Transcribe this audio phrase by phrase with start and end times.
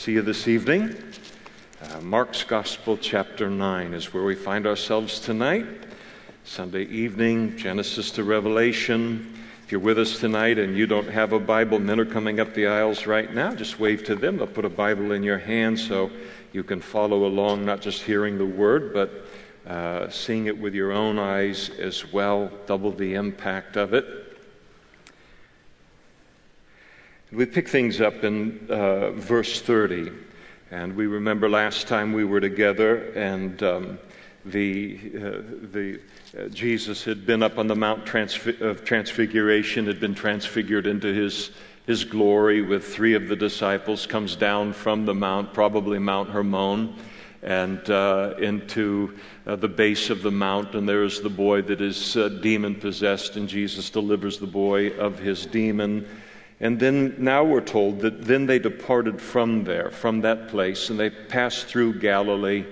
[0.00, 0.96] See you this evening.
[1.82, 5.66] Uh, Mark's Gospel, chapter 9, is where we find ourselves tonight.
[6.42, 9.30] Sunday evening, Genesis to Revelation.
[9.62, 12.54] If you're with us tonight and you don't have a Bible, men are coming up
[12.54, 13.54] the aisles right now.
[13.54, 14.38] Just wave to them.
[14.38, 16.10] They'll put a Bible in your hand so
[16.54, 19.26] you can follow along, not just hearing the word, but
[19.66, 22.50] uh, seeing it with your own eyes as well.
[22.64, 24.29] Double the impact of it.
[27.32, 30.10] We pick things up in uh, verse 30,
[30.72, 33.98] and we remember last time we were together, and um,
[34.44, 35.20] the, uh,
[35.70, 36.00] the
[36.36, 41.14] uh, Jesus had been up on the Mount Transfi- of Transfiguration, had been transfigured into
[41.14, 41.52] his
[41.86, 46.94] his glory with three of the disciples, comes down from the mount, probably Mount Hermon,
[47.42, 49.16] and uh, into
[49.46, 52.74] uh, the base of the mount, and there is the boy that is uh, demon
[52.74, 56.06] possessed, and Jesus delivers the boy of his demon
[56.60, 61.00] and then now we're told that then they departed from there, from that place, and
[61.00, 62.66] they passed through Galilee.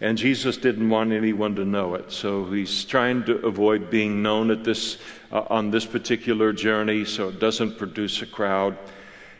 [0.00, 4.50] And Jesus didn't want anyone to know it, so he's trying to avoid being known
[4.50, 4.98] at this,
[5.32, 8.76] uh, on this particular journey, so it doesn't produce a crowd.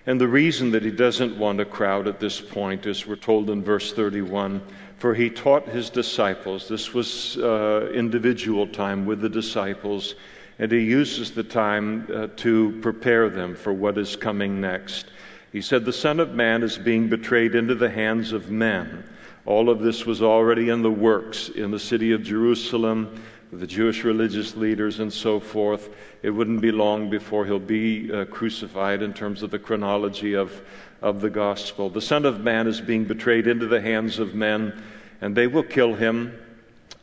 [0.06, 3.50] And the reason that he doesn't want a crowd at this point is we're told
[3.50, 4.62] in verse 31
[4.98, 6.68] for he taught his disciples.
[6.68, 10.14] This was uh, individual time with the disciples
[10.58, 15.06] and he uses the time uh, to prepare them for what is coming next.
[15.52, 19.04] He said, The Son of Man is being betrayed into the hands of men.
[19.44, 24.02] All of this was already in the works in the city of Jerusalem, the Jewish
[24.02, 25.94] religious leaders and so forth.
[26.22, 30.62] It wouldn't be long before he'll be uh, crucified in terms of the chronology of,
[31.00, 31.88] of the gospel.
[31.88, 34.82] The Son of Man is being betrayed into the hands of men,
[35.20, 36.36] and they will kill him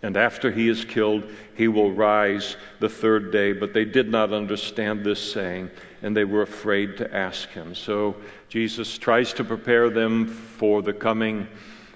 [0.04, 1.24] and after he is killed,
[1.56, 3.54] he will rise the third day.
[3.54, 7.74] But they did not understand this saying, and they were afraid to ask him.
[7.74, 8.18] So
[8.50, 11.48] Jesus tries to prepare them for the coming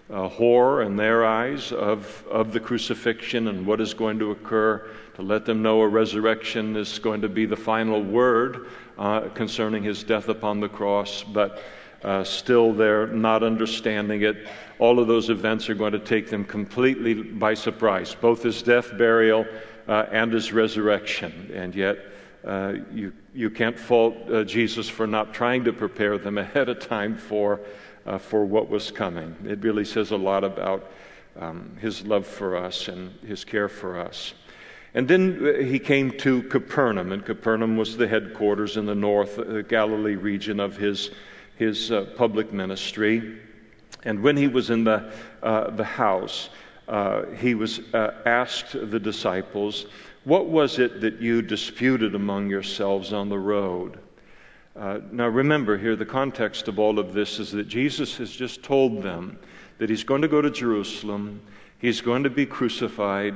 [0.09, 4.89] uh, horror in their eyes of, of the crucifixion and what is going to occur,
[5.15, 8.67] to let them know a resurrection is going to be the final word
[8.97, 11.23] uh, concerning his death upon the cross.
[11.23, 11.61] But
[12.03, 14.47] uh, still, they're not understanding it.
[14.79, 18.97] All of those events are going to take them completely by surprise, both his death,
[18.97, 19.45] burial,
[19.87, 21.51] uh, and his resurrection.
[21.53, 21.97] And yet,
[22.45, 26.79] uh, you, you can't fault uh, Jesus for not trying to prepare them ahead of
[26.79, 27.61] time for,
[28.05, 29.35] uh, for what was coming.
[29.45, 30.91] It really says a lot about
[31.39, 34.33] um, his love for us and his care for us.
[34.93, 39.35] And then uh, he came to Capernaum, and Capernaum was the headquarters in the north
[39.35, 41.11] the Galilee region of his
[41.57, 43.39] his uh, public ministry.
[44.03, 45.11] And when he was in the,
[45.43, 46.49] uh, the house,
[46.87, 49.87] uh, he was uh, asked the disciples,
[50.23, 53.99] What was it that you disputed among yourselves on the road?
[54.75, 58.61] Uh, now, remember here, the context of all of this is that Jesus has just
[58.61, 59.39] told them
[59.79, 61.41] that he's going to go to Jerusalem,
[61.79, 63.35] he's going to be crucified,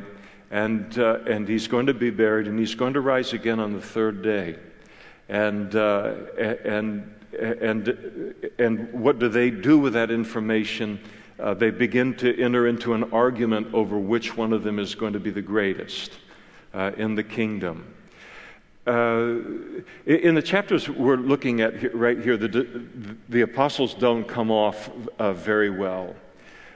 [0.52, 3.74] and, uh, and he's going to be buried, and he's going to rise again on
[3.74, 4.58] the third day.
[5.30, 11.00] And, and and, and what do they do with that information?
[11.40, 15.14] Uh, they begin to enter into an argument over which one of them is going
[15.14, 16.14] to be the greatest
[16.74, 17.94] uh, in the kingdom.
[18.86, 19.36] Uh,
[20.06, 22.68] in the chapters we're looking at here, right here, the,
[23.30, 24.90] the apostles don't come off
[25.20, 26.16] uh, very well,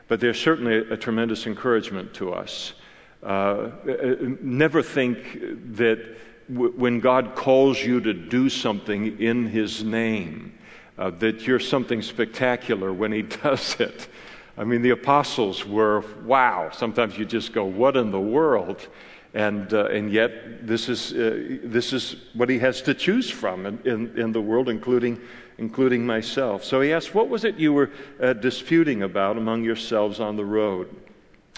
[0.08, 2.74] but they're certainly a, a tremendous encouragement to us.
[3.24, 5.18] Uh, uh, never think
[5.76, 6.16] that
[6.48, 10.58] when God calls you to do something in His name,
[10.98, 14.08] uh, that you're something spectacular when He does it.
[14.58, 16.70] I mean, the apostles were, wow.
[16.72, 18.88] Sometimes you just go, what in the world?
[19.34, 23.66] And, uh, and yet, this is, uh, this is what he has to choose from
[23.66, 25.20] in, in, in, the world, including,
[25.58, 26.64] including myself.
[26.64, 27.92] So he asked, What was it you were
[28.22, 30.96] uh, disputing about among yourselves on the road?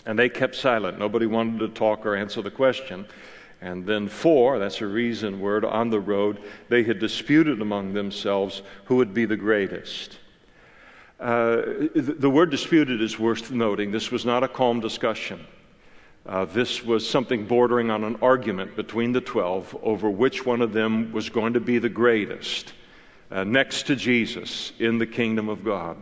[0.08, 0.98] And they kept silent.
[0.98, 3.06] Nobody wanted to talk or answer the question.
[3.62, 8.62] And then, for, that's a reason word, on the road, they had disputed among themselves
[8.85, 10.19] who would be the greatest.
[11.19, 11.63] Uh,
[11.95, 13.92] the word disputed is worth noting.
[13.92, 15.45] This was not a calm discussion.
[16.27, 20.74] Uh, this was something bordering on an argument between the 12 over which one of
[20.74, 22.74] them was going to be the greatest
[23.31, 25.98] uh, next to Jesus in the kingdom of God.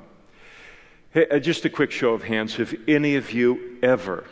[1.11, 2.55] Hey, uh, just a quick show of hands.
[2.55, 4.25] Have any of you ever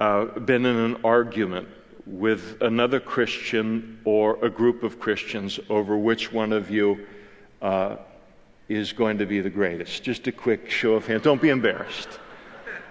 [0.00, 1.68] uh, been in an argument
[2.06, 7.06] with another Christian or a group of Christians over which one of you
[7.60, 7.96] uh,
[8.68, 10.02] is going to be the greatest.
[10.02, 11.22] Just a quick show of hands.
[11.22, 12.08] Don't be embarrassed.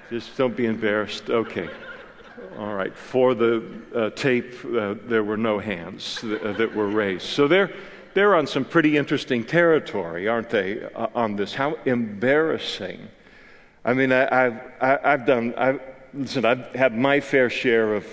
[0.10, 1.30] Just don't be embarrassed.
[1.30, 1.70] Okay.
[2.58, 2.96] All right.
[2.96, 3.64] For the
[3.94, 7.24] uh, tape, uh, there were no hands that, uh, that, were raised.
[7.24, 7.72] So there,
[8.14, 11.54] they're on some pretty interesting territory, aren't they, uh, on this?
[11.54, 13.08] How embarrassing.
[13.84, 15.82] I mean, I, have I've done, I've,
[16.14, 18.06] listen, I've had my fair share of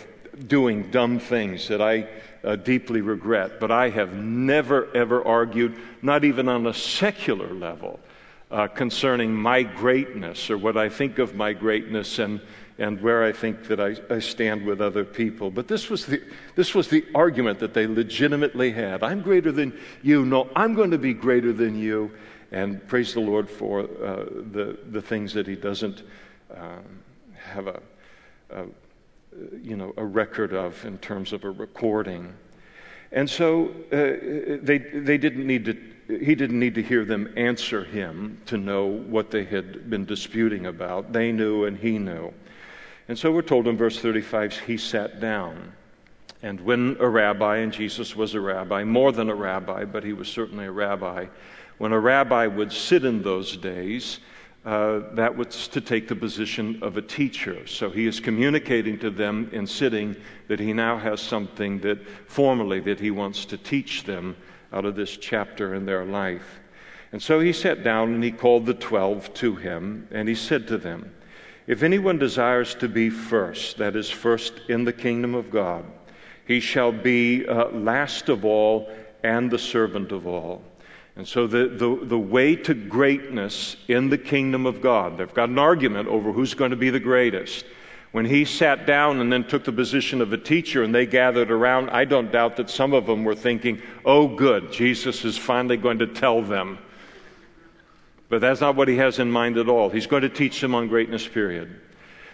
[0.46, 2.06] doing dumb things that I
[2.44, 8.00] uh, deeply regret, but I have never, ever argued, not even on a secular level,
[8.50, 12.40] uh, concerning my greatness or what I think of my greatness and,
[12.78, 15.50] and where I think that I, I stand with other people.
[15.50, 16.22] But this was, the,
[16.54, 19.02] this was the argument that they legitimately had.
[19.02, 20.24] I'm greater than you.
[20.24, 22.12] No, I'm going to be greater than you.
[22.50, 26.02] And praise the Lord for uh, the, the things that He doesn't
[26.54, 27.02] um,
[27.34, 27.82] have a,
[28.50, 28.64] a,
[29.62, 32.32] you know, a record of in terms of a recording.
[33.12, 35.76] And so uh, they, they didn't need to,
[36.08, 40.66] he didn't need to hear them answer him to know what they had been disputing
[40.66, 41.12] about.
[41.12, 42.32] They knew and he knew.
[43.08, 45.72] And so we're told in verse 35 he sat down.
[46.42, 50.12] And when a rabbi, and Jesus was a rabbi, more than a rabbi, but he
[50.12, 51.26] was certainly a rabbi,
[51.78, 54.20] when a rabbi would sit in those days,
[54.68, 57.66] uh, that was to take the position of a teacher.
[57.66, 60.14] So he is communicating to them in sitting
[60.48, 64.36] that he now has something that formally that he wants to teach them
[64.74, 66.60] out of this chapter in their life.
[67.12, 70.68] And so he sat down and he called the twelve to him, and he said
[70.68, 71.14] to them,
[71.66, 75.86] If anyone desires to be first, that is, first in the kingdom of God,
[76.46, 78.94] he shall be uh, last of all
[79.24, 80.62] and the servant of all.
[81.18, 85.48] And so, the, the, the way to greatness in the kingdom of God, they've got
[85.48, 87.64] an argument over who's going to be the greatest.
[88.12, 91.50] When he sat down and then took the position of a teacher and they gathered
[91.50, 95.76] around, I don't doubt that some of them were thinking, oh, good, Jesus is finally
[95.76, 96.78] going to tell them.
[98.28, 99.90] But that's not what he has in mind at all.
[99.90, 101.80] He's going to teach them on greatness, period.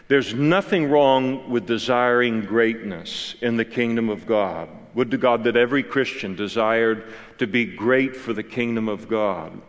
[0.09, 4.69] There's nothing wrong with desiring greatness in the kingdom of God.
[4.95, 9.61] Would to God that every Christian desired to be great for the kingdom of God.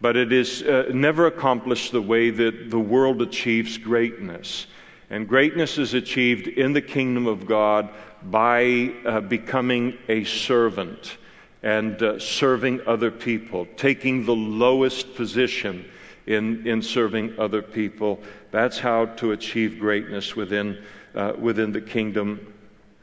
[0.00, 4.66] But it is uh, never accomplished the way that the world achieves greatness.
[5.10, 7.88] And greatness is achieved in the kingdom of God
[8.22, 11.16] by uh, becoming a servant
[11.62, 15.84] and uh, serving other people, taking the lowest position
[16.26, 18.20] in, in serving other people.
[18.50, 20.82] That's how to achieve greatness within,
[21.14, 22.52] uh, within the kingdom,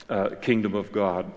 [0.10, 1.30] uh, kingdom of God.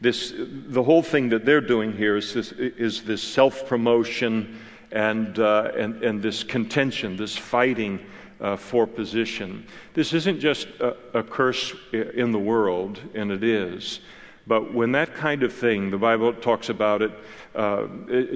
[0.00, 4.58] This, the whole thing that they're doing here is this, is this self promotion
[4.92, 8.00] and, uh, and, and this contention, this fighting
[8.40, 9.66] uh, for position.
[9.94, 14.00] This isn't just a, a curse in the world, and it is.
[14.46, 17.12] But when that kind of thing, the Bible talks about it,
[17.54, 17.86] uh,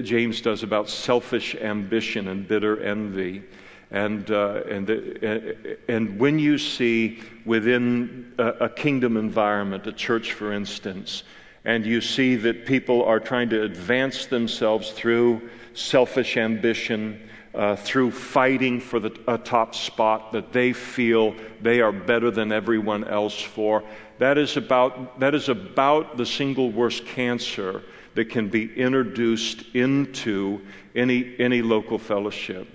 [0.01, 3.43] James does about selfish ambition and bitter envy.
[3.91, 10.33] And, uh, and, the, and when you see within a, a, kingdom environment, a church
[10.33, 11.23] for instance,
[11.65, 18.11] and you see that people are trying to advance themselves through selfish ambition, uh, through
[18.11, 23.39] fighting for the, a top spot that they feel they are better than everyone else
[23.39, 23.83] for.
[24.19, 27.83] That is about, that is about the single worst cancer
[28.15, 30.61] that can be introduced into
[30.95, 32.67] any, any local fellowship.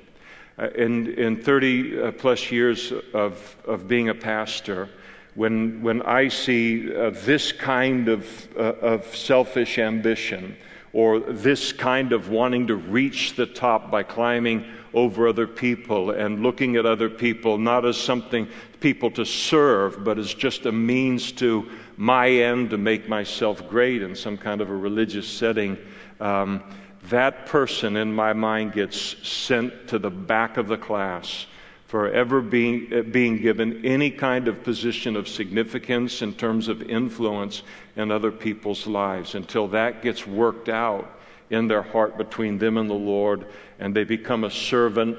[0.57, 4.89] Uh, in, in 30 uh, plus years of, of being a pastor,
[5.35, 10.57] when, when I see uh, this kind of, uh, of selfish ambition,
[10.95, 14.65] or this kind of wanting to reach the top by climbing
[14.95, 18.47] over other people and looking at other people not as something
[18.79, 24.03] people to serve, but as just a means to my end to make myself great
[24.03, 25.77] in some kind of a religious setting.
[26.21, 26.63] Um,
[27.09, 31.47] that person in my mind gets sent to the back of the class
[31.95, 36.83] for ever being, uh, being given any kind of position of significance in terms of
[36.91, 37.63] influence
[37.95, 41.21] in other people's lives until that gets worked out
[41.51, 43.47] in their heart between them and the Lord,
[43.79, 45.17] and they become a servant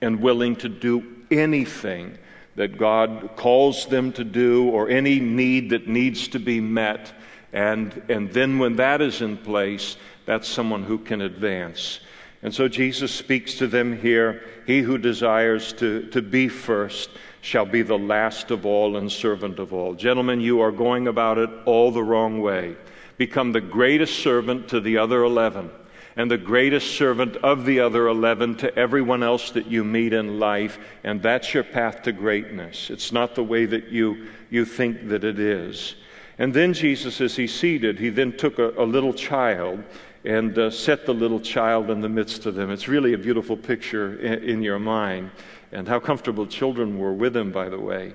[0.00, 2.16] and willing to do anything
[2.56, 7.12] that God calls them to do or any need that needs to be met.
[7.52, 12.00] And, and then when that is in place, that's someone who can advance.
[12.42, 17.66] And so Jesus speaks to them here He who desires to, to be first shall
[17.66, 19.94] be the last of all and servant of all.
[19.94, 22.76] Gentlemen, you are going about it all the wrong way.
[23.16, 25.70] Become the greatest servant to the other 11
[26.18, 30.40] and the greatest servant of the other 11 to everyone else that you meet in
[30.40, 32.90] life, and that's your path to greatness.
[32.90, 35.94] It's not the way that you, you think that it is.
[36.36, 39.84] And then Jesus, as he seated, he then took a, a little child
[40.28, 42.70] and uh, set the little child in the midst of them.
[42.70, 45.30] It's really a beautiful picture in, in your mind.
[45.72, 48.14] And how comfortable children were with him, by the way.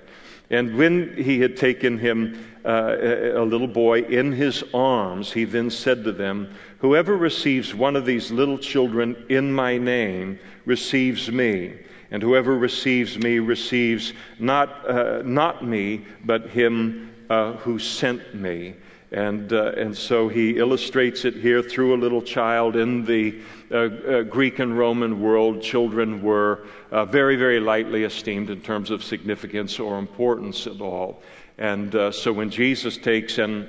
[0.51, 2.97] And when he had taken him, uh,
[3.33, 8.05] a little boy, in his arms, he then said to them, Whoever receives one of
[8.05, 11.73] these little children in my name receives me.
[12.11, 18.75] And whoever receives me receives not, uh, not me, but him uh, who sent me.
[19.13, 22.75] And, uh, and so he illustrates it here through a little child.
[22.75, 23.39] In the
[23.71, 28.89] uh, uh, Greek and Roman world, children were uh, very, very lightly esteemed in terms
[28.89, 31.21] of significance or importance at all.
[31.59, 33.67] And uh, so when Jesus takes and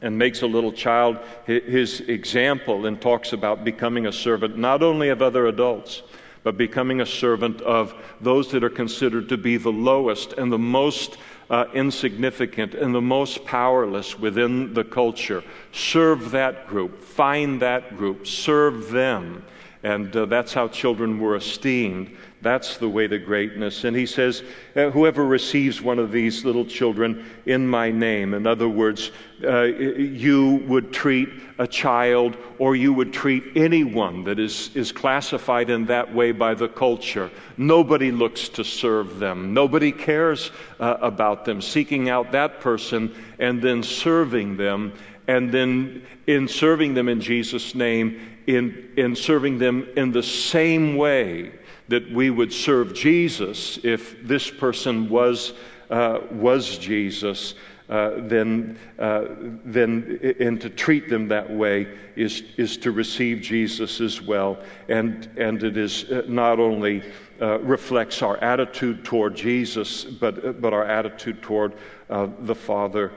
[0.00, 5.08] and makes a little child his example and talks about becoming a servant not only
[5.08, 6.02] of other adults,
[6.44, 10.58] but becoming a servant of those that are considered to be the lowest and the
[10.58, 11.18] most
[11.50, 15.42] uh, insignificant and the most powerless within the culture.
[15.72, 19.44] Serve that group, find that group, serve them.
[19.82, 22.16] And uh, that's how children were esteemed.
[22.40, 23.82] That's the way to greatness.
[23.82, 24.44] And he says,
[24.76, 29.10] uh, Whoever receives one of these little children in my name, in other words,
[29.42, 31.28] uh, you would treat
[31.58, 36.54] a child or you would treat anyone that is, is classified in that way by
[36.54, 37.28] the culture.
[37.56, 41.60] Nobody looks to serve them, nobody cares uh, about them.
[41.60, 44.92] Seeking out that person and then serving them,
[45.26, 50.96] and then in serving them in Jesus' name, in, in serving them in the same
[50.96, 51.52] way
[51.88, 55.54] that we would serve Jesus if this person was,
[55.90, 57.54] uh, was Jesus.
[57.88, 59.24] Uh, then, uh,
[59.64, 64.58] then, and to treat them that way is, is to receive Jesus as well.
[64.90, 67.02] And, and it is uh, not only
[67.40, 71.72] uh, reflects our attitude toward Jesus, but, uh, but our attitude toward
[72.10, 73.12] uh, the Father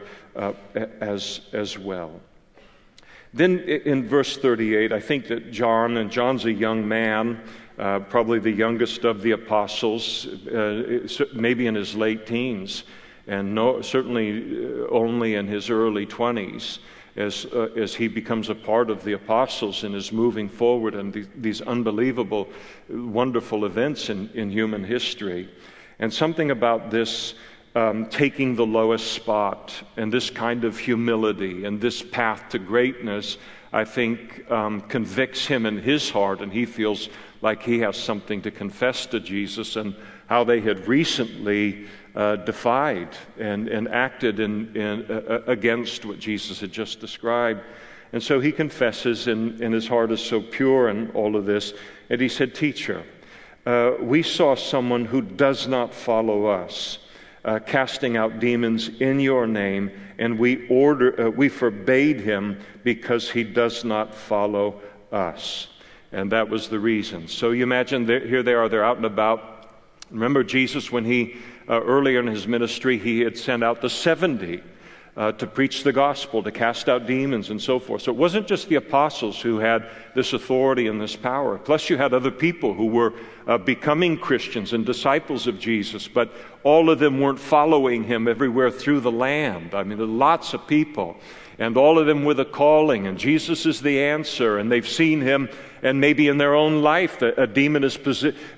[1.01, 2.22] as, as well.
[3.34, 7.42] Then in verse 38, I think that John, and John's a young man,
[7.81, 12.83] uh, probably the youngest of the apostles, uh, maybe in his late teens,
[13.25, 16.77] and no, certainly uh, only in his early 20s.
[17.17, 21.11] As, uh, as he becomes a part of the apostles and is moving forward in
[21.11, 22.47] the, these unbelievable,
[22.89, 25.50] wonderful events in, in human history.
[26.00, 27.33] And something about this
[27.75, 33.38] um, taking the lowest spot and this kind of humility and this path to greatness,
[33.72, 37.10] I think, um, convicts him in his heart, and he feels
[37.42, 39.96] like he has something to confess to Jesus and
[40.28, 46.20] how they had recently uh, defied and, and acted in, in, uh, uh, against what
[46.20, 47.62] Jesus had just described.
[48.13, 51.74] And so he confesses, and, and his heart is so pure and all of this.
[52.10, 53.04] And he said, Teacher,
[53.66, 56.98] uh, we saw someone who does not follow us.
[57.43, 63.31] Uh, casting out demons in your name, and we order, uh, we forbade him because
[63.31, 64.79] he does not follow
[65.12, 65.67] us.
[66.12, 67.27] And that was the reason.
[67.27, 69.71] So you imagine here they are, they're out and about.
[70.12, 71.36] Remember Jesus, when he,
[71.67, 74.62] uh, earlier in his ministry, he had sent out the 70
[75.18, 78.03] uh, to preach the gospel, to cast out demons, and so forth.
[78.03, 81.58] So it wasn't just the apostles who had this authority and this power.
[81.58, 83.13] Plus, you had other people who were
[83.46, 88.72] uh, becoming Christians and disciples of Jesus, but all of them weren't following him everywhere
[88.72, 89.75] through the land.
[89.75, 91.18] I mean, there are lots of people,
[91.60, 95.20] and all of them with a calling, and Jesus is the answer, and they've seen
[95.20, 95.50] him
[95.83, 97.97] and maybe in their own life a demon has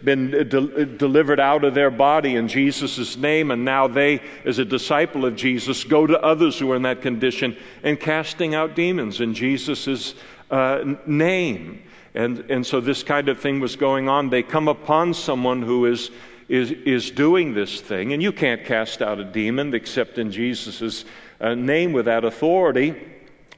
[0.03, 4.65] been de- delivered out of their body in Jesus' name, and now they, as a
[4.65, 9.21] disciple of Jesus, go to others who are in that condition and casting out demons
[9.21, 10.15] in Jesus'
[10.51, 11.81] uh, name.
[12.15, 14.29] And, and so this kind of thing was going on.
[14.29, 16.11] They come upon someone who is,
[16.47, 21.05] is, is doing this thing, and you can't cast out a demon except in Jesus'
[21.41, 22.95] uh, name with that authority.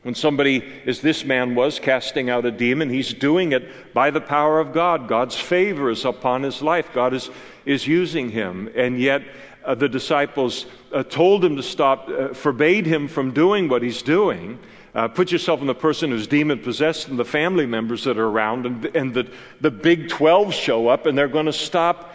[0.05, 4.21] When somebody, as this man was, casting out a demon, he's doing it by the
[4.21, 5.07] power of God.
[5.07, 6.93] God's favor is upon his life.
[6.93, 7.31] God is,
[7.65, 8.69] is using him.
[8.75, 9.23] And yet,
[9.63, 14.03] uh, the disciples uh, told him to stop, uh, forbade him from doing what he's
[14.03, 14.59] doing.
[14.93, 18.27] Uh, put yourself in the person who's demon possessed and the family members that are
[18.27, 19.27] around, and, and the,
[19.61, 22.13] the big 12 show up and they're going to stop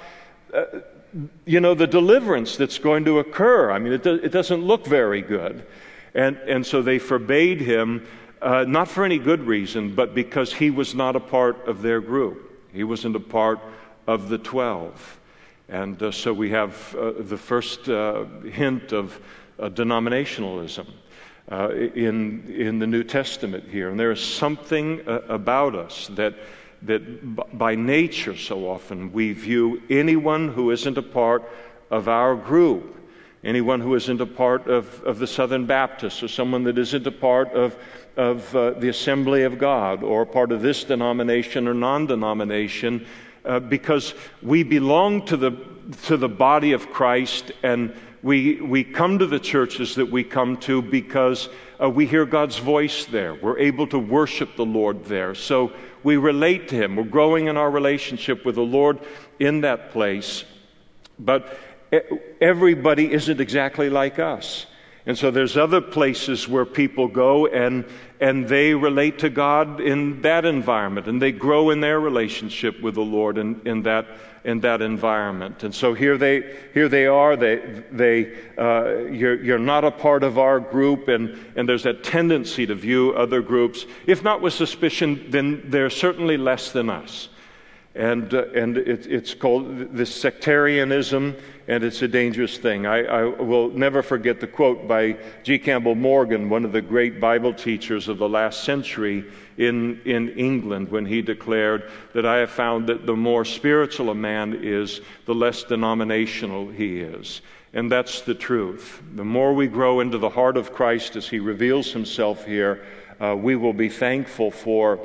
[0.55, 0.63] uh,
[1.45, 3.73] you know, the deliverance that's going to occur.
[3.73, 5.67] I mean, it, do, it doesn't look very good.
[6.15, 8.07] And, and so they forbade him,
[8.43, 12.01] uh, not for any good reason, but because he was not a part of their
[12.01, 12.69] group.
[12.73, 13.61] He wasn't a part
[14.07, 15.21] of the 12.
[15.69, 19.21] And uh, so we have uh, the first uh, hint of
[19.59, 20.87] uh, denominationalism
[21.51, 23.89] uh, in, in the New Testament here.
[23.91, 26.35] And there is something about us that,
[26.83, 31.45] that b- by nature, so often, we view anyone who isn't a part
[31.91, 33.00] of our group
[33.43, 37.13] anyone who isn't a part of, of the Southern Baptists or someone that isn't a
[37.13, 37.77] part of,
[38.17, 43.07] of uh, the Assembly of God or part of this denomination or non denomination
[43.45, 45.53] uh, because we belong to the,
[46.05, 50.59] to the body of Christ and we, we come to the churches that we come
[50.59, 51.49] to because
[51.83, 53.35] uh, we hear God's voice there.
[53.35, 55.35] We're able to worship the Lord there.
[55.35, 56.97] So we relate to Him.
[56.97, 58.99] We're growing in our relationship with the Lord
[59.39, 60.45] in that place.
[61.19, 61.59] But
[62.41, 64.67] everybody isn't exactly like us.
[65.07, 67.85] And so there's other places where people go and,
[68.21, 72.95] and they relate to God in that environment and they grow in their relationship with
[72.95, 74.07] the Lord in, in, that,
[74.45, 75.65] in that environment.
[75.65, 77.35] And so here they, here they are.
[77.35, 77.57] They,
[77.91, 82.67] they, uh, you're, you're not a part of our group, and, and there's a tendency
[82.67, 87.31] to view other groups, if not with suspicion, then they're certainly less than us.
[87.95, 91.37] And, uh, and it, it's called this sectarianism,
[91.71, 92.85] and it's a dangerous thing.
[92.85, 95.57] I, I, will never forget the quote by G.
[95.57, 99.25] Campbell Morgan, one of the great Bible teachers of the last century
[99.57, 104.17] in, in England, when he declared that I have found that the more spiritual a
[104.17, 107.41] man is, the less denominational he is.
[107.73, 109.01] And that's the truth.
[109.15, 112.85] The more we grow into the heart of Christ as he reveals himself here,
[113.21, 114.99] uh, we will be thankful for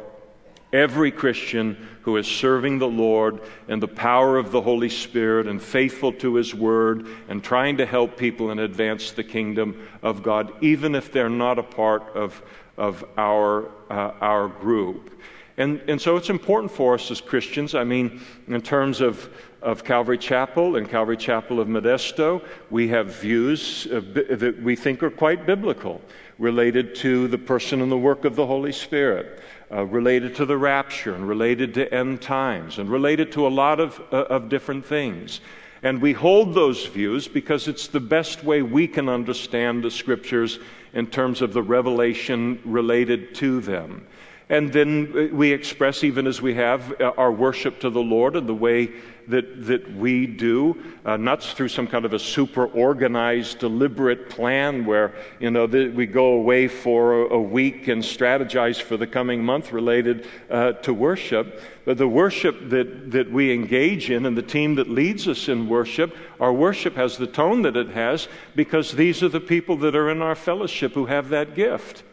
[0.75, 5.61] every Christian who is serving the Lord in the power of the Holy Spirit and
[5.61, 10.53] faithful to His Word and trying to help people and advance the kingdom of God,
[10.61, 12.41] even if they're not a part of,
[12.77, 15.19] of our, uh, our group.
[15.57, 17.75] And, and so it's important for us as Christians.
[17.75, 19.29] I mean, in terms of,
[19.61, 25.01] of Calvary Chapel and Calvary Chapel of Modesto, we have views uh, that we think
[25.01, 26.01] are quite biblical
[26.37, 29.39] related to the person and the work of the Holy Spirit
[29.71, 33.79] uh, related to the rapture and related to end times and related to a lot
[33.79, 35.41] of, uh, of different things.
[35.83, 40.59] And we hold those views because it's the best way we can understand the scriptures
[40.93, 44.07] in terms of the revelation related to them.
[44.47, 48.35] And then uh, we express, even as we have, uh, our worship to the Lord
[48.35, 48.91] in the way
[49.27, 54.85] that, that we do, uh, not through some kind of a super organized, deliberate plan
[54.85, 59.07] where, you know, the, we go away for a, a, week and strategize for the
[59.07, 61.59] coming month related uh, to worship.
[61.83, 65.67] But the worship that, that we engage in and the team that leads us in
[65.67, 69.95] worship, our worship has the tone that it has because these are the people that
[69.95, 72.03] are in our fellowship who have that gift.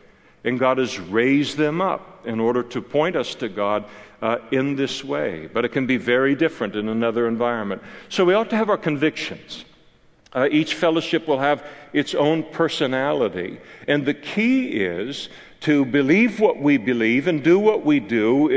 [0.45, 3.85] And God has raised them up in order to point us to God
[4.21, 5.49] uh, in this way.
[5.53, 7.83] But it can be very different in another environment.
[8.09, 9.65] So we ought to have our convictions.
[10.33, 13.61] Uh, each fellowship will have its own personality.
[13.87, 15.29] And the key is
[15.63, 18.51] to believe what we believe and do what we do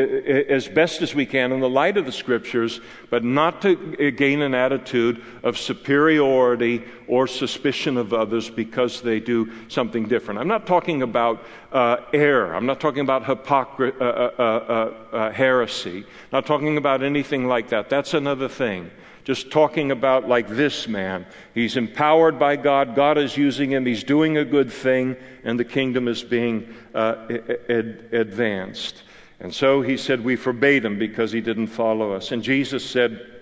[0.49, 3.75] as best as we can in the light of the scriptures, but not to
[4.11, 10.39] gain an attitude of superiority or suspicion of others because they do something different.
[10.39, 12.55] I'm not talking about uh, error.
[12.55, 16.05] I'm not talking about hypocrisy, uh, uh, uh, uh, heresy.
[16.31, 17.87] Not talking about anything like that.
[17.87, 18.89] That's another thing
[19.25, 21.25] just talking about like this man.
[21.53, 25.65] He's empowered by God, God is using him, he's doing a good thing, and the
[25.65, 27.27] kingdom is being uh,
[27.67, 29.01] ad- advanced.
[29.39, 32.31] And so he said, We forbade him because he didn't follow us.
[32.31, 33.41] And Jesus said,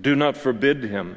[0.00, 1.16] Do not forbid him.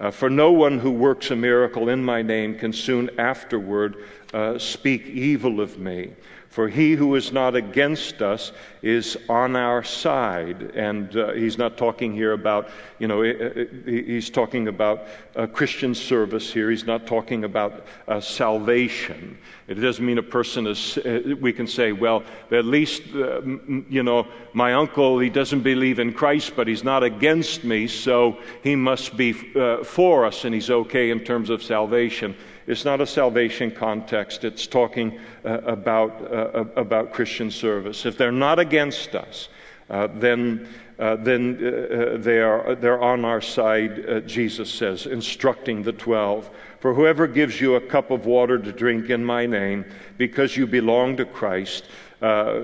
[0.00, 4.58] Uh, for no one who works a miracle in my name can soon afterward uh,
[4.58, 6.12] speak evil of me.
[6.52, 10.72] For he who is not against us is on our side.
[10.74, 15.06] And uh, he's not talking here about, you know, he's talking about
[15.54, 16.70] Christian service here.
[16.70, 19.38] He's not talking about uh, salvation.
[19.66, 23.40] It doesn't mean a person is, uh, we can say, well, at least, uh,
[23.88, 28.36] you know, my uncle, he doesn't believe in Christ, but he's not against me, so
[28.62, 32.36] he must be uh, for us and he's okay in terms of salvation.
[32.66, 34.44] It's not a salvation context.
[34.44, 38.06] It's talking uh, about, uh, about Christian service.
[38.06, 39.48] If they're not against us,
[39.90, 45.82] uh, then, uh, then uh, uh, they are, they're on our side, Jesus says, instructing
[45.82, 46.48] the twelve.
[46.80, 49.84] For whoever gives you a cup of water to drink in my name,
[50.16, 51.84] because you belong to Christ,
[52.22, 52.60] uh,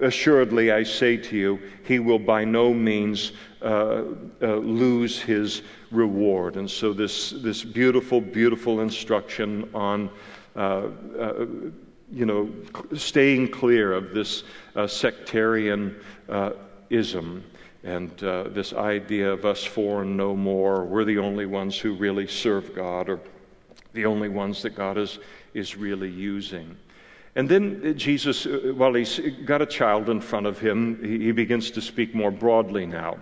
[0.00, 3.32] assuredly, I say to you, he will by no means
[3.64, 4.04] uh,
[4.42, 6.56] uh, lose his reward.
[6.56, 10.10] And so, this, this beautiful, beautiful instruction on,
[10.54, 11.46] uh, uh,
[12.12, 12.50] you know,
[12.94, 14.44] staying clear of this
[14.76, 15.96] uh, sectarian
[16.90, 17.42] ism
[17.84, 22.74] and this idea of us and no more, we're the only ones who really serve
[22.74, 23.18] God or
[23.94, 25.18] the only ones that God is,
[25.54, 26.76] is really using.
[27.34, 31.80] And then Jesus, while he's got a child in front of him, he begins to
[31.80, 33.16] speak more broadly now.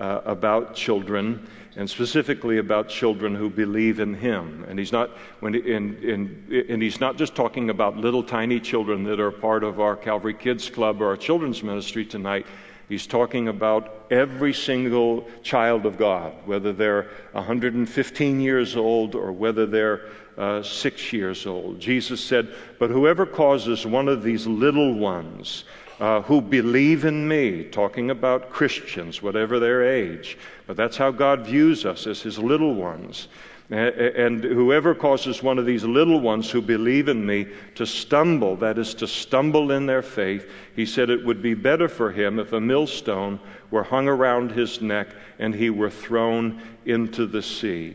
[0.00, 4.64] Uh, about children and specifically about children who believe in him.
[4.68, 5.10] And he's not
[5.40, 9.94] when and he's not just talking about little tiny children that are part of our
[9.94, 12.46] Calvary Kids Club or our children's ministry tonight.
[12.88, 19.64] He's talking about every single child of God, whether they're 115 years old or whether
[19.64, 21.78] they're uh, six years old.
[21.78, 25.64] Jesus said, But whoever causes one of these little ones
[26.00, 31.46] uh, who believe in me, talking about Christians, whatever their age, but that's how God
[31.46, 33.28] views us as his little ones.
[33.70, 38.78] And whoever causes one of these little ones who believe in me to stumble, that
[38.78, 42.52] is, to stumble in their faith, he said it would be better for him if
[42.52, 43.38] a millstone
[43.70, 45.08] were hung around his neck
[45.38, 47.94] and he were thrown into the sea.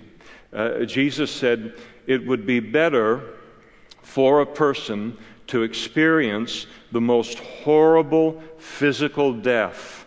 [0.54, 1.74] Uh, Jesus said
[2.08, 3.34] it would be better
[4.02, 10.06] for a person to experience the most horrible physical death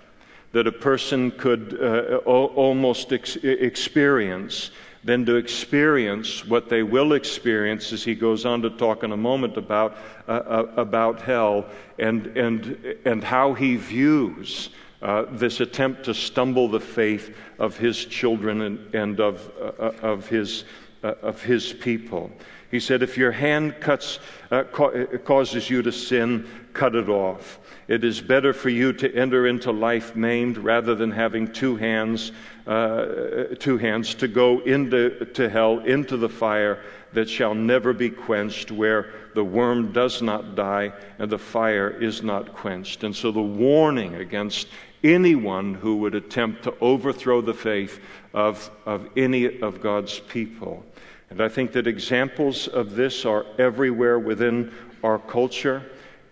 [0.53, 4.71] that a person could uh, almost ex- experience
[5.05, 9.17] than to experience what they will experience as he goes on to talk in a
[9.17, 9.97] moment about,
[10.27, 11.65] uh, uh, about hell
[11.99, 14.71] and, and, and how he views
[15.01, 20.29] uh, this attempt to stumble the faith of his children and, and of, uh, of,
[20.29, 20.65] his,
[21.05, 22.31] uh, of his people.
[22.71, 24.19] He said, If your hand cuts,
[24.51, 27.59] uh, ca- causes you to sin, cut it off.
[27.89, 32.33] It is better for you to enter into life maimed rather than having two hands,
[32.67, 36.83] uh, two hands to go into to hell, into the fire
[37.15, 42.23] that shall never be quenched, where the worm does not die and the fire is
[42.23, 43.03] not quenched.
[43.03, 44.69] And so the warning against
[45.03, 48.01] anyone who would attempt to overthrow the faith
[48.35, 50.85] of, of any of God's people.
[51.31, 55.83] And I think that examples of this are everywhere within our culture.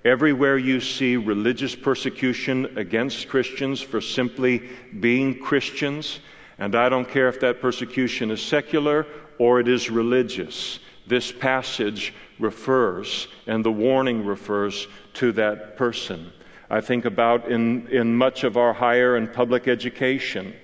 [0.05, 4.63] Everywhere you see religious persecution against Christians for simply
[5.01, 6.21] being Christians,
[6.59, 9.07] and I don't care if that persecution is secular
[9.39, 16.33] or it is religious, this passage refers, and the warning refers to that person.
[16.71, 20.55] I think about in, in much of our higher and public education,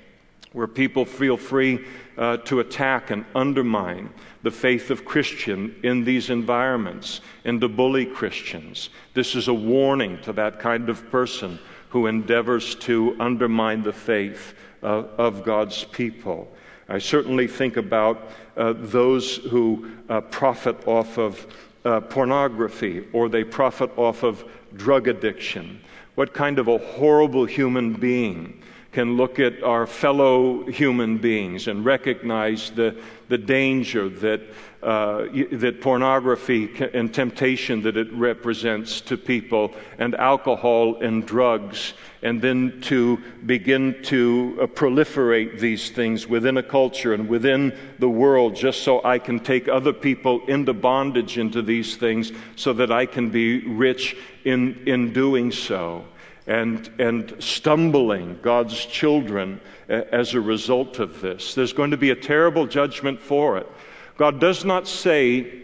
[0.52, 1.84] where people feel free
[2.18, 4.10] uh, to attack and undermine
[4.42, 8.90] the faith of Christian in these environments and to bully Christians.
[9.14, 11.58] This is a warning to that kind of person
[11.90, 16.50] who endeavors to undermine the faith uh, of God's people.
[16.88, 21.46] I certainly think about uh, those who uh, profit off of
[21.84, 24.44] uh, pornography or they profit off of
[24.74, 25.80] drug addiction.
[26.14, 28.61] What kind of a horrible human being
[28.92, 32.94] can look at our fellow human beings and recognize the,
[33.28, 34.42] the danger that,
[34.82, 42.42] uh, that pornography and temptation that it represents to people, and alcohol and drugs, and
[42.42, 48.54] then to begin to uh, proliferate these things within a culture and within the world
[48.54, 53.06] just so I can take other people into bondage into these things so that I
[53.06, 56.04] can be rich in, in doing so
[56.46, 61.54] and, and stumbling God's children uh, as a result of this.
[61.54, 63.66] There's going to be a terrible judgment for it.
[64.16, 65.62] God does not say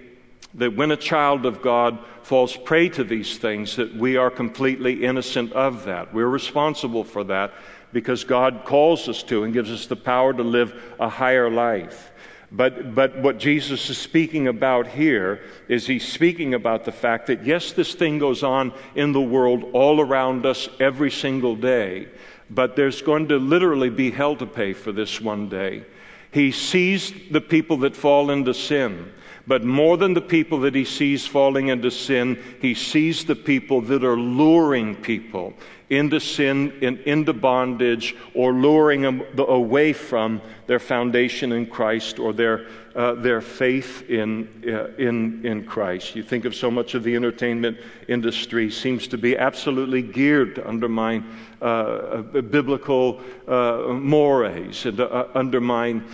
[0.55, 5.05] that when a child of God falls prey to these things, that we are completely
[5.05, 6.13] innocent of that.
[6.13, 7.53] We're responsible for that
[7.93, 12.13] because God calls us to and gives us the power to live a higher life.
[12.51, 17.45] But, but what Jesus is speaking about here is he's speaking about the fact that,
[17.45, 22.09] yes, this thing goes on in the world all around us every single day,
[22.49, 25.85] but there's going to literally be hell to pay for this one day.
[26.31, 29.13] He sees the people that fall into sin.
[29.47, 33.81] But more than the people that he sees falling into sin, he sees the people
[33.83, 35.55] that are luring people
[35.91, 42.33] into sin and into bondage or luring them away from their foundation in Christ or
[42.33, 46.15] their, uh, their faith in, uh, in, in Christ.
[46.15, 50.69] You think of so much of the entertainment industry seems to be absolutely geared to
[50.69, 51.25] undermine
[51.61, 56.05] uh, uh biblical uh, mores and to uh, undermine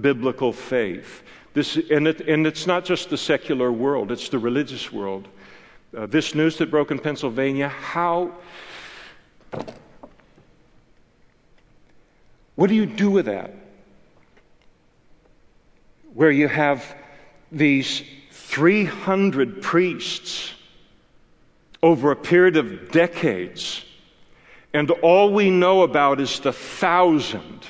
[0.00, 1.22] biblical faith.
[1.52, 5.28] This, and, it, and it's not just the secular world, it's the religious world.
[5.96, 8.32] Uh, this news that broke in Pennsylvania, how.
[12.54, 13.54] What do you do with that?
[16.12, 16.94] Where you have
[17.50, 20.52] these 300 priests
[21.82, 23.84] over a period of decades,
[24.74, 27.66] and all we know about is the thousand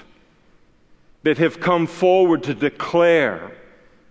[1.22, 3.52] that have come forward to declare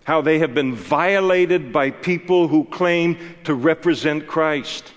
[0.06, 4.94] how they have been violated by people who claim to represent Christ.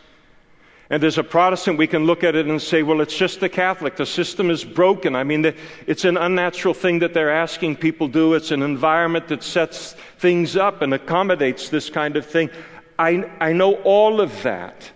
[0.92, 3.48] And as a Protestant, we can look at it and say, well, it's just the
[3.48, 3.96] Catholic.
[3.96, 5.16] The system is broken.
[5.16, 5.54] I mean,
[5.86, 8.34] it's an unnatural thing that they're asking people to do.
[8.34, 12.50] It's an environment that sets things up and accommodates this kind of thing.
[12.98, 14.92] I, I know all of that.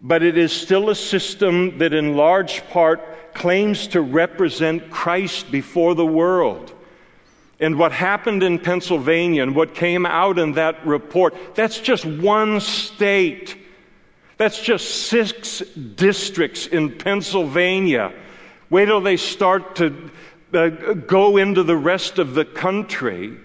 [0.00, 5.96] But it is still a system that, in large part, claims to represent Christ before
[5.96, 6.72] the world.
[7.60, 12.60] And what happened in Pennsylvania and what came out in that report, that's just one
[12.60, 13.57] state.
[14.38, 15.60] That's just six
[15.96, 18.12] districts in Pennsylvania.
[18.70, 20.10] Wait till they start to
[20.54, 23.36] uh, go into the rest of the country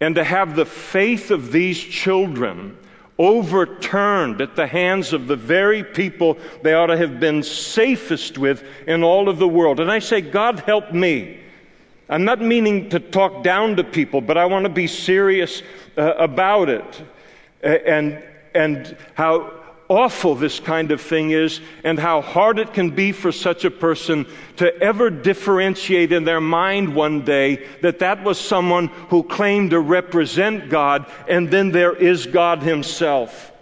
[0.00, 2.76] and to have the faith of these children
[3.16, 8.64] overturned at the hands of the very people they ought to have been safest with
[8.88, 9.78] in all of the world.
[9.78, 11.38] And I say, God help me.
[12.08, 15.62] I'm not meaning to talk down to people, but I want to be serious
[15.96, 17.02] uh, about it.
[17.62, 18.20] and,
[18.54, 23.32] and how awful this kind of thing is and how hard it can be for
[23.32, 28.88] such a person to ever differentiate in their mind one day that that was someone
[29.08, 33.52] who claimed to represent God and then there is God Himself.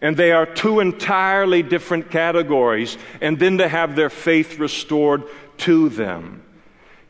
[0.00, 5.24] And they are two entirely different categories, and then to have their faith restored
[5.58, 6.44] to them.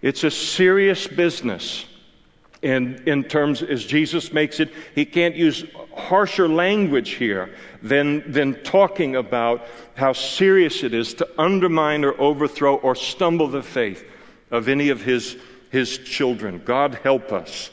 [0.01, 1.85] It's a serious business.
[2.63, 5.65] And in terms, as Jesus makes it, he can't use
[5.99, 12.77] harsher language here than, than talking about how serious it is to undermine or overthrow
[12.77, 14.05] or stumble the faith
[14.51, 15.37] of any of his,
[15.71, 16.63] his children.
[16.65, 17.71] God help us.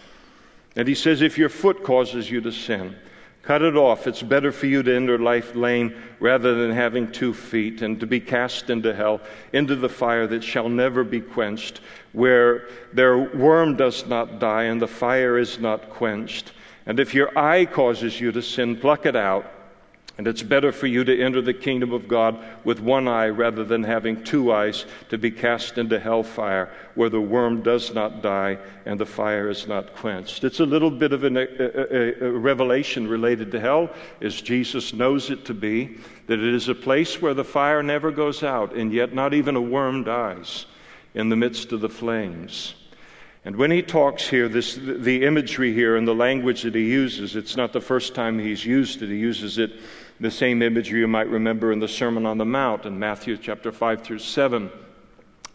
[0.76, 2.96] And he says, if your foot causes you to sin,
[3.42, 4.08] cut it off.
[4.08, 8.08] It's better for you to enter life lame rather than having two feet and to
[8.08, 9.22] be cast into hell,
[9.54, 11.80] into the fire that shall never be quenched,
[12.12, 16.52] where their worm does not die and the fire is not quenched.
[16.86, 19.52] And if your eye causes you to sin, pluck it out.
[20.18, 23.66] And it's better for you to enter the kingdom of God with one eye rather
[23.66, 28.58] than having two eyes to be cast into hellfire where the worm does not die
[28.86, 30.46] and the fire is not quenched.
[30.46, 33.90] It's a little bit of an, a, a, a revelation related to hell,
[34.22, 38.10] as Jesus knows it to be, that it is a place where the fire never
[38.10, 40.66] goes out and yet not even a worm dies
[41.14, 42.74] in the midst of the flames.
[43.46, 47.36] And when he talks here, this, the imagery here and the language that he uses,
[47.36, 49.10] it's not the first time he's used it.
[49.10, 49.72] He uses it,
[50.20, 53.72] the same imagery you might remember in the Sermon on the Mount in Matthew chapter
[53.72, 54.72] 5 through 7.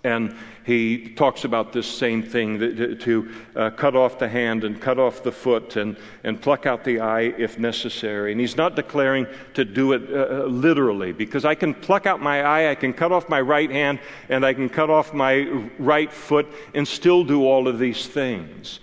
[0.02, 0.34] And
[0.64, 2.58] he talks about this same thing
[2.98, 6.84] to uh, cut off the hand and cut off the foot and, and pluck out
[6.84, 8.32] the eye if necessary.
[8.32, 12.22] And he's not declaring to do it uh, uh, literally because I can pluck out
[12.22, 13.98] my eye, I can cut off my right hand,
[14.30, 15.42] and I can cut off my
[15.78, 18.80] right foot and still do all of these things.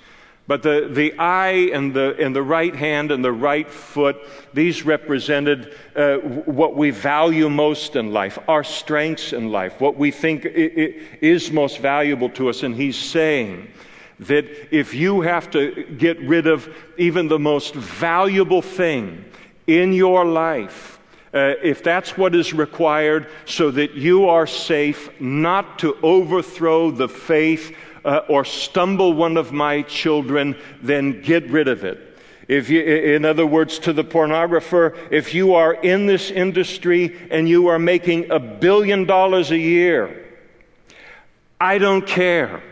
[0.47, 4.15] But the, the eye and the, and the right hand and the right foot,
[4.53, 10.09] these represented uh, what we value most in life, our strengths in life, what we
[10.09, 12.63] think is most valuable to us.
[12.63, 13.67] And he's saying
[14.21, 19.25] that if you have to get rid of even the most valuable thing
[19.67, 20.97] in your life,
[21.33, 27.09] uh, if that's what is required so that you are safe not to overthrow the
[27.09, 27.75] faith
[28.07, 31.99] uh, or stumble one of my children, then get rid of it.
[32.47, 37.49] If you, in other words, to the pornographer, if you are in this industry and
[37.49, 40.25] you are making a billion dollars a year,
[41.59, 42.63] I don't care.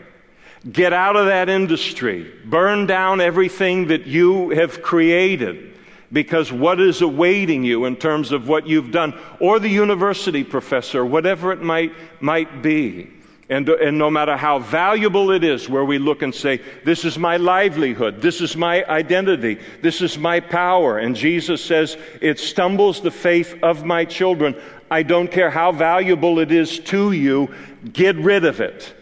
[0.72, 2.32] Get out of that industry.
[2.46, 5.74] Burn down everything that you have created
[6.10, 11.04] because what is awaiting you in terms of what you've done, or the university professor,
[11.04, 13.10] whatever it might, might be.
[13.48, 17.04] And, uh, and no matter how valuable it is, where we look and say, This
[17.04, 20.98] is my livelihood, this is my identity, this is my power.
[20.98, 24.60] And Jesus says, It stumbles the faith of my children.
[24.90, 27.54] I don't care how valuable it is to you,
[27.92, 28.94] get rid of it.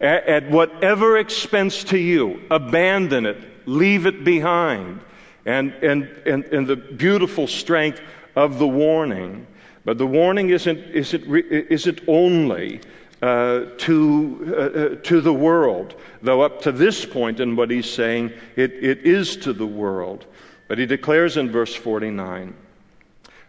[0.00, 5.00] At, at whatever expense to you, abandon it, leave it behind.
[5.44, 8.00] And, and, and, and the beautiful strength
[8.36, 9.46] of the warning.
[9.84, 12.80] But the warning isn't, isn't, isn't only
[13.22, 15.94] uh, to, uh, uh, to the world.
[16.22, 20.26] Though up to this point in what he's saying, it, it is to the world.
[20.66, 22.52] But he declares in verse 49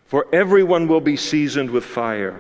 [0.06, 2.40] For everyone will be seasoned with fire,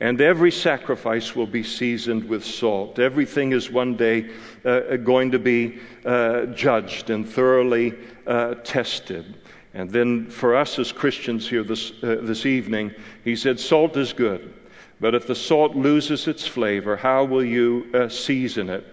[0.00, 2.98] and every sacrifice will be seasoned with salt.
[2.98, 4.30] Everything is one day
[4.64, 7.92] uh, going to be uh, judged and thoroughly
[8.26, 9.36] uh, tested.
[9.74, 14.54] And then for us as Christians here this, this evening, he said, Salt is good.
[15.00, 18.86] But if the salt loses its flavor, how will you uh, season it?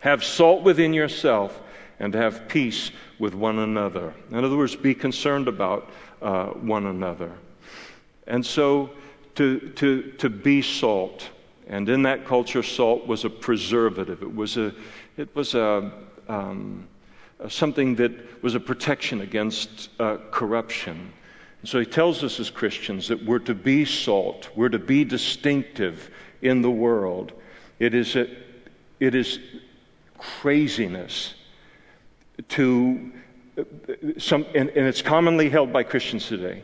[0.00, 1.60] Have salt within yourself
[1.98, 4.14] and have peace with one another.
[4.30, 5.90] In other words, be concerned about
[6.22, 7.32] uh, one another.
[8.26, 8.90] And so
[9.34, 11.28] to, to, to be salt,
[11.68, 14.22] and in that culture, salt was a preservative.
[14.22, 14.74] It was, a,
[15.16, 15.92] it was a,
[16.28, 16.88] um,
[17.48, 21.12] something that was a protection against uh, corruption.
[21.64, 26.10] So he tells us as Christians that we're to be salt, we're to be distinctive
[26.40, 27.32] in the world.
[27.78, 28.28] It is, a,
[28.98, 29.38] it is
[30.16, 31.34] craziness
[32.48, 33.12] to
[34.18, 36.62] some, and, and it's commonly held by Christians today,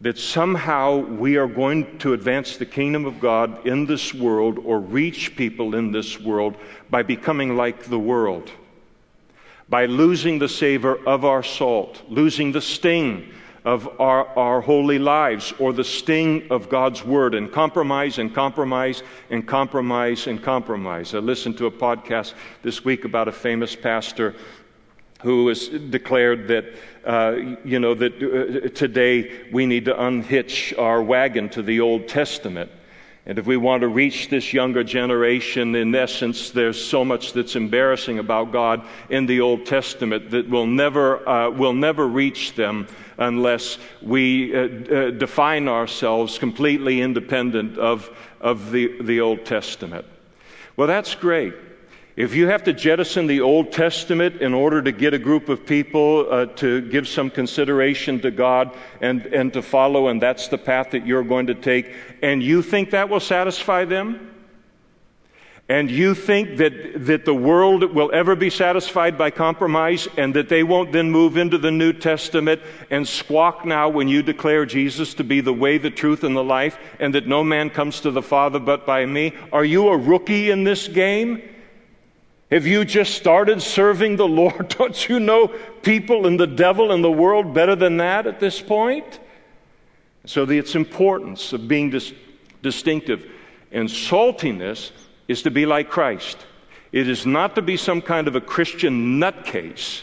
[0.00, 4.80] that somehow we are going to advance the kingdom of God in this world or
[4.80, 6.56] reach people in this world
[6.90, 8.50] by becoming like the world,
[9.68, 13.32] by losing the savor of our salt, losing the sting
[13.64, 19.02] of our, our holy lives or the sting of God's word and compromise and compromise
[19.30, 21.14] and compromise and compromise.
[21.14, 24.34] I listened to a podcast this week about a famous pastor
[25.22, 26.66] who has declared that,
[27.06, 32.06] uh, you know, that uh, today we need to unhitch our wagon to the Old
[32.06, 32.70] Testament.
[33.24, 37.56] And if we want to reach this younger generation, in essence, there's so much that's
[37.56, 42.86] embarrassing about God in the Old Testament that will never, uh, will never reach them
[43.18, 50.04] unless we uh, uh, define ourselves completely independent of, of the, the Old Testament.
[50.76, 51.54] Well, that's great.
[52.16, 55.66] If you have to jettison the Old Testament in order to get a group of
[55.66, 60.58] people uh, to give some consideration to God and, and to follow, and that's the
[60.58, 64.33] path that you're going to take, and you think that will satisfy them?
[65.68, 70.50] And you think that, that the world will ever be satisfied by compromise and that
[70.50, 75.14] they won't then move into the New Testament and squawk now when you declare Jesus
[75.14, 78.10] to be the way, the truth, and the life, and that no man comes to
[78.10, 79.32] the Father but by me?
[79.52, 81.42] Are you a rookie in this game?
[82.50, 84.68] Have you just started serving the Lord?
[84.78, 85.48] Don't you know
[85.80, 89.18] people and the devil and the world better than that at this point?
[90.26, 92.12] So, the, its importance of being dis-
[92.62, 93.30] distinctive
[93.72, 94.90] and saltiness
[95.28, 96.38] is to be like Christ.
[96.92, 100.02] It is not to be some kind of a Christian nutcase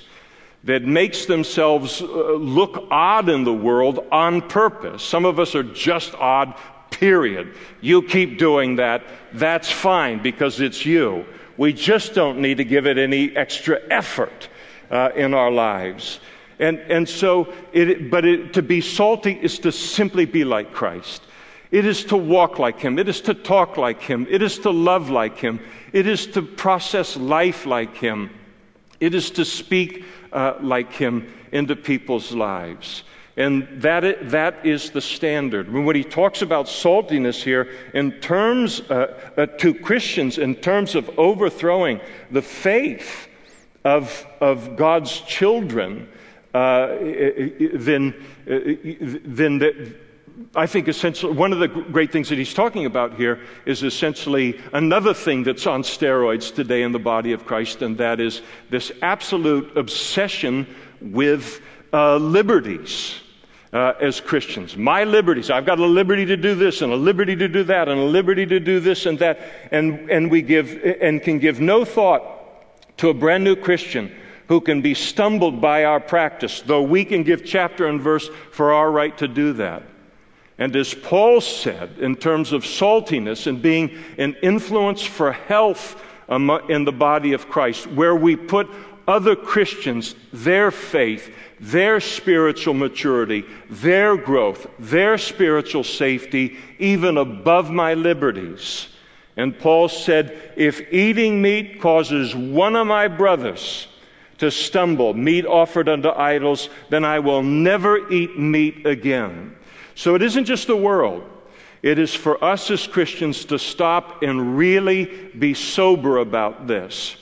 [0.63, 5.01] that makes themselves uh, look odd in the world on purpose.
[5.03, 6.53] Some of us are just odd,
[6.91, 7.55] period.
[7.81, 9.03] You keep doing that.
[9.33, 11.25] That's fine because it's you.
[11.57, 14.49] We just don't need to give it any extra effort
[14.89, 16.19] uh, in our lives.
[16.59, 21.23] And, and so, it, but it, to be salty is to simply be like Christ.
[21.71, 22.99] It is to walk like Him.
[22.99, 24.27] It is to talk like Him.
[24.29, 25.59] It is to love like Him.
[25.93, 28.29] It is to process life like Him.
[28.99, 33.03] It is to speak uh, like Him into people's lives.
[33.37, 35.71] And that, that is the standard.
[35.71, 41.09] When he talks about saltiness here, in terms uh, uh, to Christians, in terms of
[41.17, 43.29] overthrowing the faith
[43.85, 46.09] of, of God's children,
[46.53, 46.87] uh,
[47.73, 48.13] then,
[48.45, 48.59] uh,
[49.23, 49.95] then the,
[50.55, 54.59] I think essentially one of the great things that he's talking about here is essentially
[54.73, 58.91] another thing that's on steroids today in the body of Christ, and that is this
[59.01, 60.67] absolute obsession
[60.99, 61.61] with
[61.93, 63.19] uh, liberties.
[63.73, 64.75] Uh, as Christians.
[64.75, 65.49] My liberties.
[65.49, 68.03] I've got a liberty to do this and a liberty to do that and a
[68.03, 69.39] liberty to do this and that.
[69.71, 74.13] And, and we give, and can give no thought to a brand new Christian
[74.49, 78.73] who can be stumbled by our practice, though we can give chapter and verse for
[78.73, 79.83] our right to do that.
[80.61, 86.85] And as Paul said, in terms of saltiness and being an influence for health in
[86.85, 88.69] the body of Christ, where we put
[89.07, 97.95] other Christians, their faith, their spiritual maturity, their growth, their spiritual safety, even above my
[97.95, 98.87] liberties.
[99.37, 103.87] And Paul said, If eating meat causes one of my brothers
[104.37, 109.55] to stumble, meat offered unto idols, then I will never eat meat again.
[109.95, 111.23] So it isn't just the world.
[111.81, 115.05] It is for us as Christians to stop and really
[115.37, 117.15] be sober about this.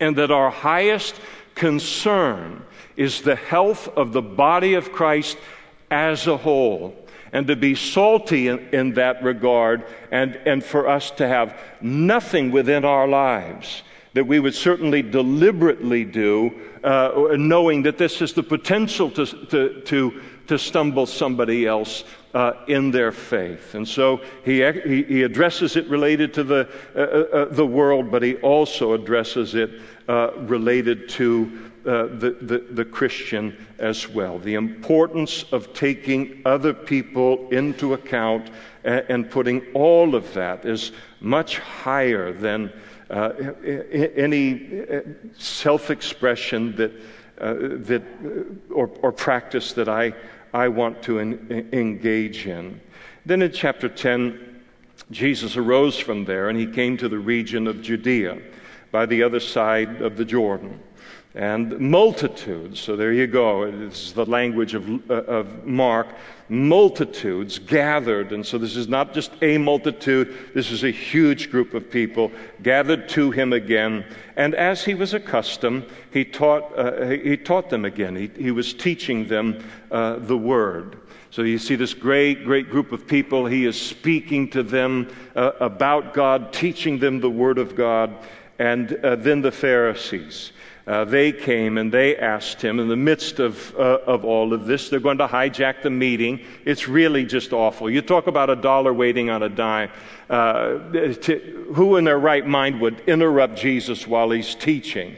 [0.00, 1.14] And that our highest
[1.54, 2.64] concern
[2.96, 5.38] is the health of the body of Christ
[5.90, 6.96] as a whole.
[7.32, 12.52] And to be salty in, in that regard, and, and for us to have nothing
[12.52, 13.82] within our lives
[14.14, 16.52] that we would certainly deliberately do,
[16.84, 22.04] uh, knowing that this has the potential to, to, to, to stumble somebody else
[22.34, 23.74] uh, in their faith.
[23.74, 24.56] And so he,
[25.06, 29.54] he, addresses it related to the, uh, uh, uh the world, but he also addresses
[29.54, 29.70] it
[30.08, 34.38] uh, related to uh, the, the, the Christian as well.
[34.38, 38.50] The importance of taking other people into account
[38.84, 42.72] and, and putting all of that is much higher than
[43.10, 43.32] uh,
[44.16, 44.84] any
[45.38, 46.92] self expression that,
[47.38, 48.02] uh, that
[48.70, 50.14] or, or, practice that I,
[50.54, 52.80] I want to en- engage in.
[53.26, 54.62] Then in chapter 10,
[55.10, 58.40] Jesus arose from there and he came to the region of Judea
[58.92, 60.80] by the other side of the Jordan
[61.34, 62.78] and multitudes.
[62.78, 63.68] So there you go.
[63.70, 66.06] This is the language of, uh, of Mark.
[66.48, 68.30] Multitudes gathered.
[68.30, 72.30] And so this is not just a multitude, this is a huge group of people
[72.62, 74.04] gathered to him again.
[74.36, 78.14] And as he was accustomed, he taught, uh, he taught them again.
[78.14, 81.00] He, he was teaching them uh, the word.
[81.30, 83.46] So you see this great, great group of people.
[83.46, 88.14] He is speaking to them uh, about God, teaching them the word of God.
[88.60, 90.52] And uh, then the Pharisees
[90.86, 94.66] uh, they came and they asked him in the midst of, uh, of all of
[94.66, 96.40] this, they're going to hijack the meeting.
[96.64, 97.88] It's really just awful.
[97.88, 99.90] You talk about a dollar waiting on a dime.
[100.28, 105.16] Uh, to, who in their right mind would interrupt Jesus while he's teaching?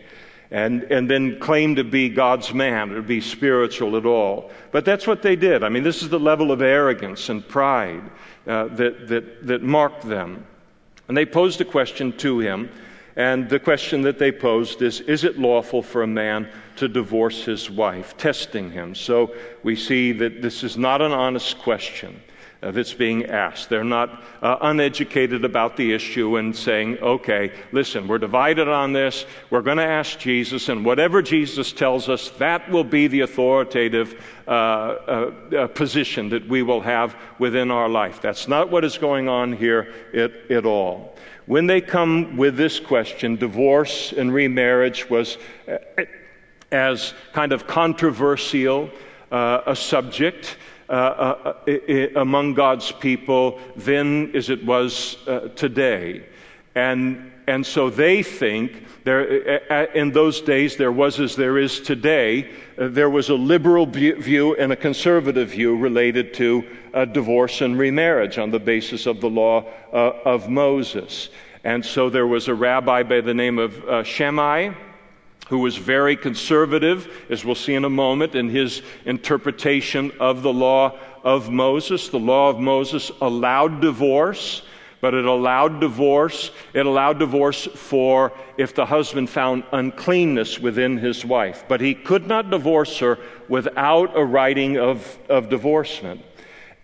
[0.51, 4.51] and, and then claim to be God's man or be spiritual at all.
[4.71, 5.63] But that's what they did.
[5.65, 8.03] I mean, this is the level of arrogance and pride
[8.47, 10.47] uh, that, that, that marked them.
[11.09, 12.71] And they posed a question to him
[13.17, 17.45] and the question that they posed is Is it lawful for a man to divorce
[17.45, 18.17] his wife?
[18.17, 18.95] Testing him.
[18.95, 22.21] So we see that this is not an honest question
[22.61, 23.69] that's being asked.
[23.69, 29.27] They're not uh, uneducated about the issue and saying, okay, listen, we're divided on this.
[29.51, 34.23] We're going to ask Jesus, and whatever Jesus tells us, that will be the authoritative
[34.47, 38.21] uh, uh, uh position that we will have within our life.
[38.21, 41.16] That's not what is going on here at, at all.
[41.47, 45.39] When they come with this question, divorce and remarriage was
[45.69, 45.79] uh,
[46.73, 48.91] as kind of controversial
[49.31, 50.57] uh, a subject
[50.89, 51.55] uh, uh,
[52.17, 56.27] among God's people then as it was uh, today.
[56.75, 59.23] And, and so they think there,
[59.95, 64.73] in those days there was as there is today, there was a liberal view and
[64.73, 66.65] a conservative view related to
[67.13, 71.29] divorce and remarriage on the basis of the law uh, of Moses.
[71.63, 74.73] And so there was a rabbi by the name of uh, Shammai
[75.49, 80.53] who was very conservative, as we'll see in a moment, in his interpretation of the
[80.53, 82.09] law of Moses.
[82.09, 84.63] The law of Moses allowed divorce,
[85.07, 86.51] but it allowed divorce.
[86.75, 91.63] It allowed divorce for if the husband found uncleanness within his wife.
[91.69, 93.17] But he could not divorce her
[93.49, 96.23] without a writing of, of divorcement.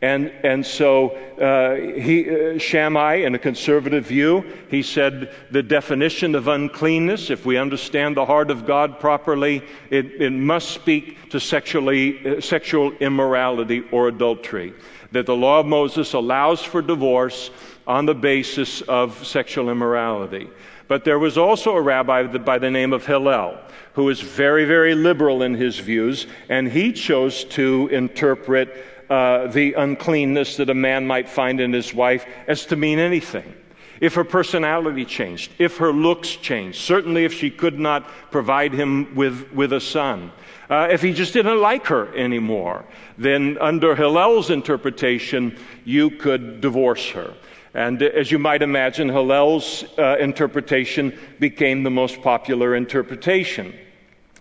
[0.02, 6.36] And, and so uh, he, uh, Shammai, in a conservative view, he said the definition
[6.36, 11.40] of uncleanness, if we understand the heart of God properly, it, it must speak to
[11.40, 14.74] sexually, uh, sexual immorality or adultery.
[15.10, 17.50] That the law of Moses allows for divorce
[17.87, 20.49] on the basis of sexual immorality.
[20.89, 23.59] But there was also a rabbi by the name of Hillel
[23.95, 29.74] who was very, very liberal in his views, and he chose to interpret uh, the
[29.74, 33.55] uncleanness that a man might find in his wife as to mean anything.
[34.01, 39.14] If her personality changed, if her looks changed, certainly if she could not provide him
[39.14, 40.33] with, with a son,
[40.68, 42.85] uh, if he just didn't like her anymore,
[43.18, 47.35] then under Hillel's interpretation, you could divorce her.
[47.74, 53.74] And as you might imagine, Hillel's uh, interpretation became the most popular interpretation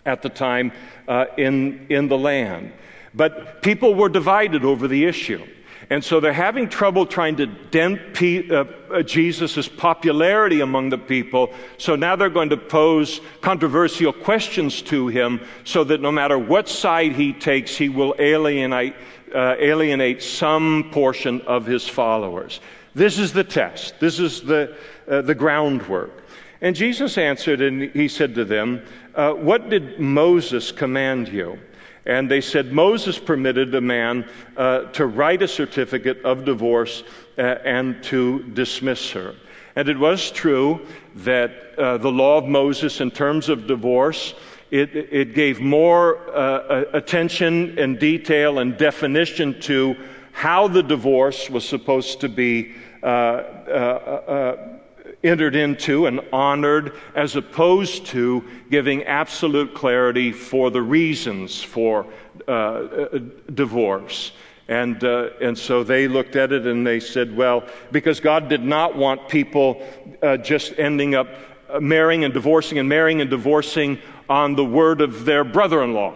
[0.05, 0.73] at the time
[1.07, 2.73] uh, in, in the land.
[3.13, 5.45] But people were divided over the issue.
[5.89, 8.63] And so they're having trouble trying to dent P- uh,
[9.03, 11.53] Jesus' popularity among the people.
[11.77, 16.69] So now they're going to pose controversial questions to him so that no matter what
[16.69, 18.95] side he takes, he will alienate,
[19.35, 22.61] uh, alienate some portion of his followers.
[22.93, 23.99] This is the test.
[23.99, 24.75] This is the,
[25.07, 26.23] uh, the groundwork.
[26.61, 28.85] And Jesus answered and he said to them,
[29.15, 31.57] uh, What did Moses command you?
[32.05, 34.27] And they said Moses permitted a man
[34.57, 37.03] uh, to write a certificate of divorce
[37.37, 39.35] uh, and to dismiss her.
[39.75, 40.85] And it was true
[41.17, 44.33] that uh, the law of Moses, in terms of divorce,
[44.71, 49.95] it, it gave more uh, attention and detail and definition to
[50.31, 52.73] how the divorce was supposed to be
[53.03, 54.77] uh, uh,
[55.23, 62.05] entered into and honored, as opposed to giving absolute clarity for the reasons for
[62.47, 63.19] uh, uh,
[63.53, 64.31] divorce.
[64.67, 68.63] And, uh, and so they looked at it and they said, well, because God did
[68.63, 69.85] not want people
[70.21, 71.27] uh, just ending up
[71.69, 75.93] uh, marrying and divorcing and marrying and divorcing on the word of their brother in
[75.93, 76.13] law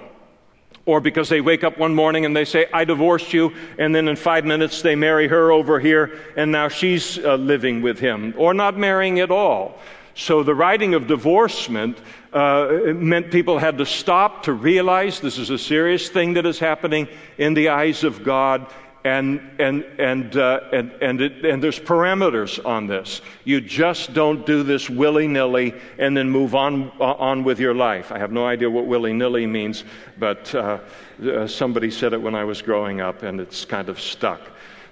[0.86, 4.08] or because they wake up one morning and they say, I divorced you, and then
[4.08, 8.34] in five minutes they marry her over here, and now she's uh, living with him,
[8.38, 9.80] or not marrying at all.
[10.14, 11.98] So the writing of divorcement
[12.32, 16.60] uh, meant people had to stop to realize this is a serious thing that is
[16.60, 17.08] happening
[17.38, 18.68] in the eyes of God.
[19.06, 23.22] And, and, and, uh, and, and, it, and there's parameters on this.
[23.44, 27.76] You just don't do this willy nilly and then move on, uh, on with your
[27.76, 28.12] life.
[28.12, 29.84] I have no idea what willy nilly means,
[30.18, 30.80] but uh,
[31.24, 34.42] uh, somebody said it when I was growing up and it's kind of stuck.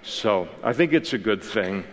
[0.04, 1.84] So I think it's a good thing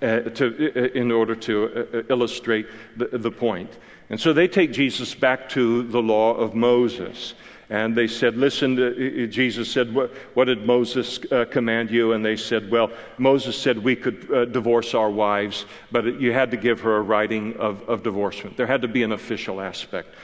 [0.00, 3.78] uh, to, uh, in order to illustrate the, the point.
[4.10, 7.34] And so they take Jesus back to the law of Moses.
[7.72, 12.12] And they said, Listen, uh, Jesus said, What, what did Moses uh, command you?
[12.12, 16.50] And they said, Well, Moses said we could uh, divorce our wives, but you had
[16.50, 18.58] to give her a writing of, of divorcement.
[18.58, 20.14] There had to be an official aspect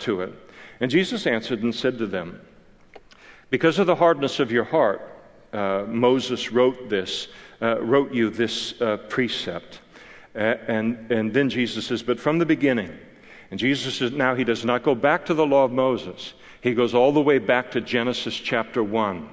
[0.00, 0.34] to it.
[0.80, 2.38] And Jesus answered and said to them,
[3.48, 5.00] Because of the hardness of your heart,
[5.54, 7.28] uh, Moses wrote this,
[7.62, 9.80] uh, wrote you this uh, precept.
[10.34, 12.92] and, and then Jesus says, but from the beginning,
[13.50, 16.34] and Jesus says, now he does not go back to the law of Moses.
[16.60, 19.28] He goes all the way back to Genesis chapter 1.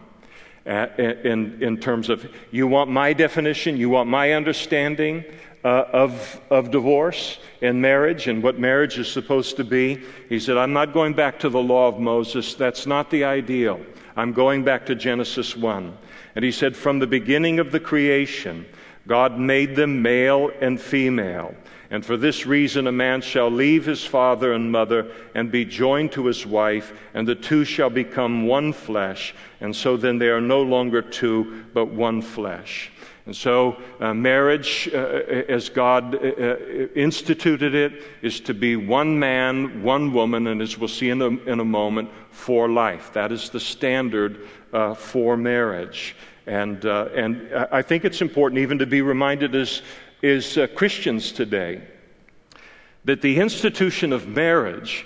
[0.65, 5.23] in, in terms of, you want my definition, you want my understanding
[5.63, 10.01] uh, of, of divorce and marriage and what marriage is supposed to be.
[10.29, 12.53] He said, I'm not going back to the law of Moses.
[12.53, 13.79] That's not the ideal.
[14.15, 15.97] I'm going back to Genesis 1.
[16.35, 18.65] And he said, From the beginning of the creation,
[19.07, 21.55] God made them male and female.
[21.89, 26.11] And for this reason, a man shall leave his father and mother and be joined
[26.13, 29.33] to his wife, and the two shall become one flesh.
[29.61, 32.91] And so then they are no longer two, but one flesh.
[33.25, 34.97] And so, uh, marriage, uh,
[35.49, 36.57] as God uh, uh,
[36.95, 41.27] instituted it, is to be one man, one woman, and as we'll see in a,
[41.27, 43.11] in a moment, for life.
[43.11, 46.15] That is the standard uh, for marriage.
[46.45, 49.81] And, uh, and I think it's important even to be reminded as,
[50.23, 51.81] as uh, Christians today
[53.05, 55.05] that the institution of marriage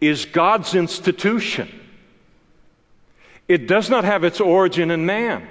[0.00, 1.68] is God's institution.
[3.48, 5.48] It does not have its origin in man.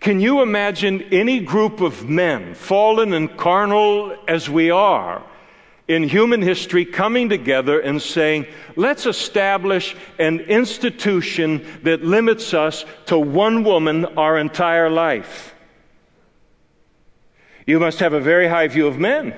[0.00, 5.24] Can you imagine any group of men, fallen and carnal as we are,
[5.88, 13.18] in human history coming together and saying, let's establish an institution that limits us to
[13.18, 15.54] one woman our entire life.
[17.68, 19.34] You must have a very high view of men.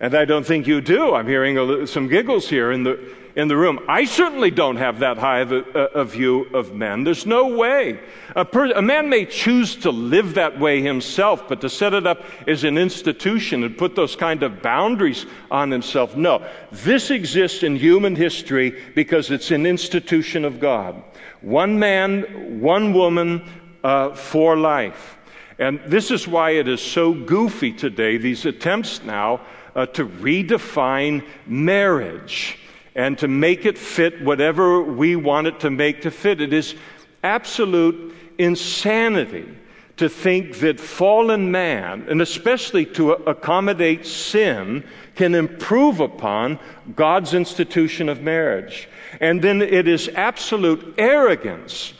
[0.00, 1.14] And I don't think you do.
[1.14, 2.98] I'm hearing some giggles here in the,
[3.36, 3.78] in the room.
[3.88, 5.60] I certainly don't have that high of a,
[5.94, 7.04] a view of men.
[7.04, 8.00] There's no way.
[8.34, 12.08] A, per, a, man may choose to live that way himself, but to set it
[12.08, 16.44] up as an institution and put those kind of boundaries on himself, no.
[16.72, 21.00] This exists in human history because it's an institution of God.
[21.40, 23.48] One man, one woman
[23.84, 25.18] uh, for life.
[25.58, 29.40] And this is why it is so goofy today, these attempts now
[29.74, 32.58] uh, to redefine marriage
[32.94, 36.40] and to make it fit whatever we want it to make to fit.
[36.40, 36.74] It is
[37.22, 39.48] absolute insanity
[39.96, 44.84] to think that fallen man, and especially to accommodate sin,
[45.14, 46.58] can improve upon
[46.96, 48.88] God's institution of marriage.
[49.20, 51.92] And then it is absolute arrogance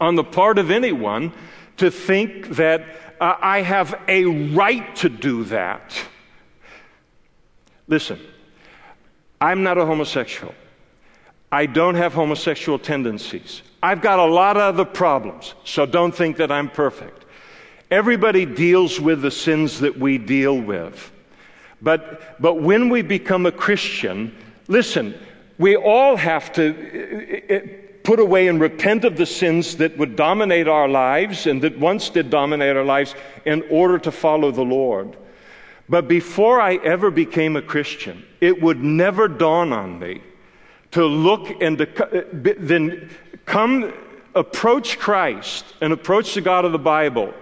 [0.00, 1.32] on the part of anyone
[1.78, 2.84] to think that
[3.20, 6.00] uh, I have a right to do that.
[7.86, 8.20] Listen.
[9.40, 10.54] I'm not a homosexual.
[11.50, 13.62] I don't have homosexual tendencies.
[13.82, 17.24] I've got a lot of other problems, so don't think that I'm perfect.
[17.90, 21.10] Everybody deals with the sins that we deal with.
[21.80, 25.14] But, but when we become a Christian, listen,
[25.58, 27.60] we all have to eh, eh,
[28.08, 32.08] put away and repent of the sins that would dominate our lives and that once
[32.08, 35.14] did dominate our lives in order to follow the Lord.
[35.90, 40.22] But before I ever became a Christian, it would never dawn on me
[40.92, 43.10] to look and to then
[43.44, 43.92] come
[44.34, 47.34] approach Christ and approach the God of the Bible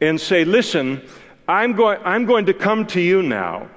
[0.00, 1.00] and say, listen,
[1.46, 3.70] I'm going, I'm going to come to you now,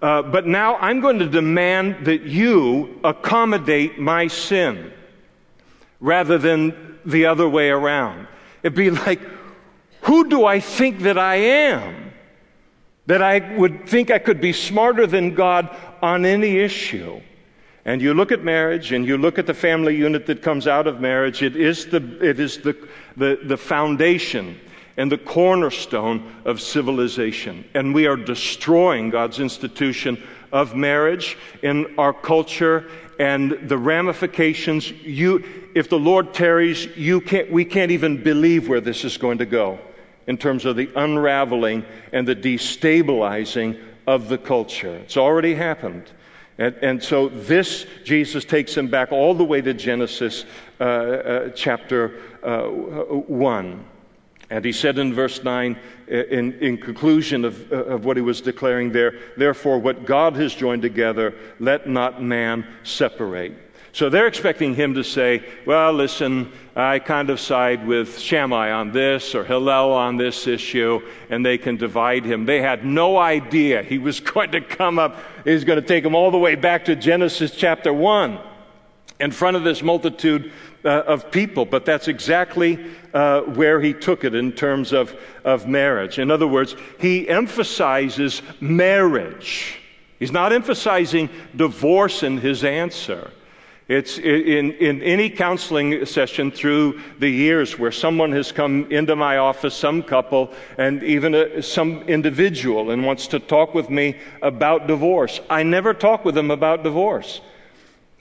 [0.00, 4.92] uh, but now I'm going to demand that you accommodate my sin
[6.02, 8.26] rather than the other way around.
[8.62, 9.20] It'd be like,
[10.02, 12.02] who do I think that I am?
[13.06, 17.20] that I would think I could be smarter than God on any issue.
[17.84, 20.86] And you look at marriage and you look at the family unit that comes out
[20.86, 22.76] of marriage, it is the, it is the,
[23.16, 24.58] the, the foundation
[24.96, 27.64] and the cornerstone of civilization.
[27.74, 30.22] And we are destroying God's institution
[30.52, 32.88] of marriage in our culture
[33.22, 34.90] and the ramifications.
[34.90, 35.44] You,
[35.76, 39.46] if the Lord tarries, you can't, we can't even believe where this is going to
[39.46, 39.78] go
[40.26, 44.96] in terms of the unraveling and the destabilizing of the culture.
[44.96, 46.10] It's already happened.
[46.58, 50.44] And, and, so this, Jesus takes him back all the way to Genesis
[50.80, 53.84] uh, uh, chapter uh, 1.
[54.52, 55.78] And he said in verse 9,
[56.08, 60.54] in, in conclusion of, uh, of what he was declaring there, therefore, what God has
[60.54, 63.54] joined together, let not man separate.
[63.92, 68.92] So they're expecting him to say, well, listen, I kind of side with Shammai on
[68.92, 71.00] this or Hillel on this issue,
[71.30, 72.44] and they can divide him.
[72.44, 76.14] They had no idea he was going to come up, he's going to take them
[76.14, 78.38] all the way back to Genesis chapter 1
[79.22, 80.52] in front of this multitude
[80.84, 81.64] uh, of people.
[81.64, 85.14] But that's exactly uh, where he took it in terms of,
[85.44, 86.18] of marriage.
[86.18, 89.78] In other words, he emphasizes marriage.
[90.18, 93.30] He's not emphasizing divorce in his answer.
[93.86, 99.38] It's in, in any counseling session through the years where someone has come into my
[99.38, 104.86] office, some couple, and even a, some individual, and wants to talk with me about
[104.88, 105.40] divorce.
[105.48, 107.40] I never talk with them about divorce.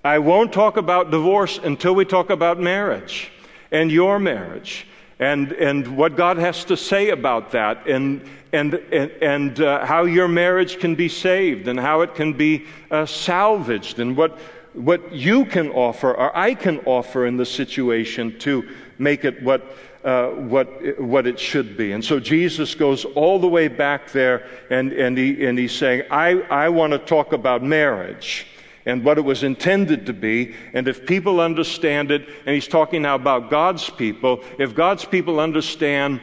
[0.03, 3.31] I won't talk about divorce until we talk about marriage
[3.71, 4.87] and your marriage
[5.19, 10.05] and, and what God has to say about that and, and, and, and uh, how
[10.05, 14.39] your marriage can be saved and how it can be uh, salvaged and what
[14.73, 19.75] what you can offer or I can offer in the situation to make it what,
[20.03, 21.91] uh, what, what it should be.
[21.91, 26.03] And so Jesus goes all the way back there and, and, he, and he's saying,
[26.09, 28.47] I, I want to talk about marriage
[28.85, 30.55] and what it was intended to be.
[30.73, 35.39] And if people understand it, and he's talking now about God's people, if God's people
[35.39, 36.21] understand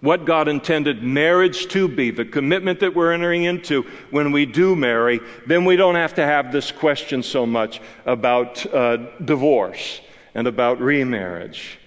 [0.00, 4.74] what God intended marriage to be, the commitment that we're entering into when we do
[4.74, 10.00] marry, then we don't have to have this question so much about uh, divorce
[10.34, 11.78] and about remarriage.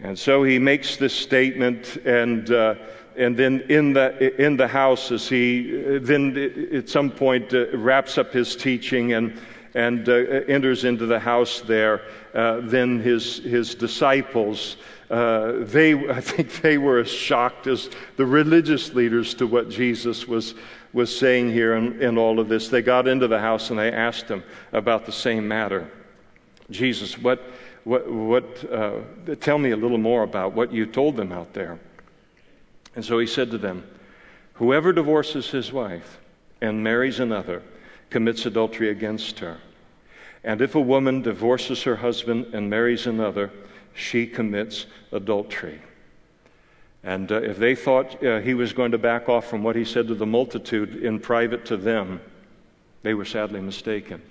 [0.00, 2.74] And so he makes this statement, and, uh,
[3.16, 6.36] and then in the, in the house, as he then
[6.72, 9.38] at some point uh, wraps up his teaching and,
[9.74, 12.02] and uh, enters into the house there,
[12.34, 14.76] uh, then his, his disciples
[15.10, 20.26] uh, they, I think they were as shocked as the religious leaders to what Jesus
[20.26, 20.54] was,
[20.92, 22.68] was saying here in, in all of this.
[22.68, 24.42] They got into the house and they asked him
[24.72, 25.90] about the same matter.
[26.70, 27.42] Jesus, what,
[27.84, 29.00] what, what uh,
[29.40, 31.78] tell me a little more about what you told them out there.
[32.94, 33.84] And so he said to them,
[34.54, 36.20] Whoever divorces his wife
[36.60, 37.62] and marries another
[38.10, 39.58] commits adultery against her.
[40.44, 43.50] And if a woman divorces her husband and marries another,
[43.94, 45.80] she commits adultery.
[47.02, 49.84] And uh, if they thought uh, he was going to back off from what he
[49.84, 52.20] said to the multitude in private to them,
[53.02, 54.22] they were sadly mistaken.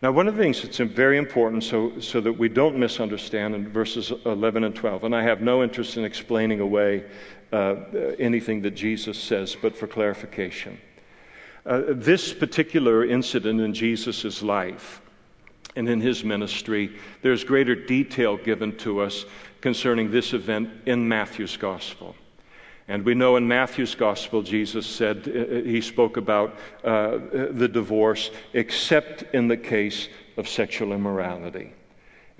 [0.00, 3.68] Now, one of the things that's very important so, so that we don't misunderstand in
[3.68, 7.04] verses 11 and 12, and I have no interest in explaining away
[7.52, 7.76] uh,
[8.18, 10.78] anything that Jesus says, but for clarification.
[11.64, 15.00] Uh, this particular incident in Jesus' life
[15.76, 19.24] and in his ministry, there's greater detail given to us
[19.60, 22.16] concerning this event in Matthew's gospel.
[22.88, 27.18] And we know in Matthew's gospel, Jesus said, uh, uh, he spoke about uh,
[27.52, 31.72] the divorce, except in the case of sexual immorality.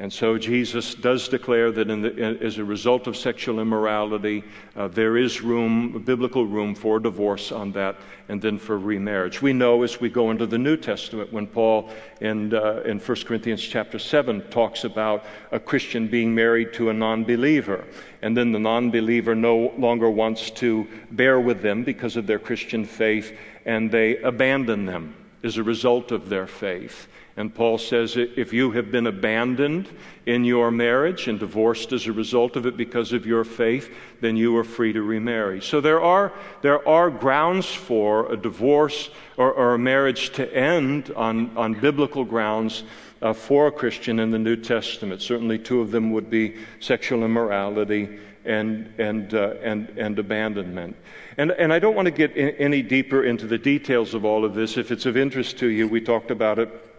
[0.03, 4.43] And so Jesus does declare that the, as a result of sexual immorality,
[4.75, 7.99] uh, there is room, biblical room for divorce on that
[8.29, 9.41] and then for remarriage.
[9.41, 11.89] We know as we go into the New Testament when Paul
[12.21, 16.93] in, uh, in 1 Corinthians chapter 7 talks about a Christian being married to a
[16.93, 17.85] non believer.
[18.23, 22.41] And then the non believer no longer wants to bear with them because of their
[22.41, 27.07] Christian faith and they abandon them as a result of their faith.
[27.37, 29.89] And Paul says if you have been abandoned
[30.27, 34.37] in your marriage and divorced as a result of it because of your faith, then
[34.37, 35.63] you are free to remarry.
[35.63, 39.09] So there are, there are grounds for a divorce
[39.39, 42.85] or, or a marriage to end on, on biblical grounds
[43.23, 45.23] uh, for a Christian in the New Testament.
[45.23, 50.97] Certainly, two of them would be sexual immorality and, and, uh, and, and abandonment.
[51.39, 54.45] And, and I don't want to get in, any deeper into the details of all
[54.45, 54.77] of this.
[54.77, 56.92] If it's of interest to you, we talked about it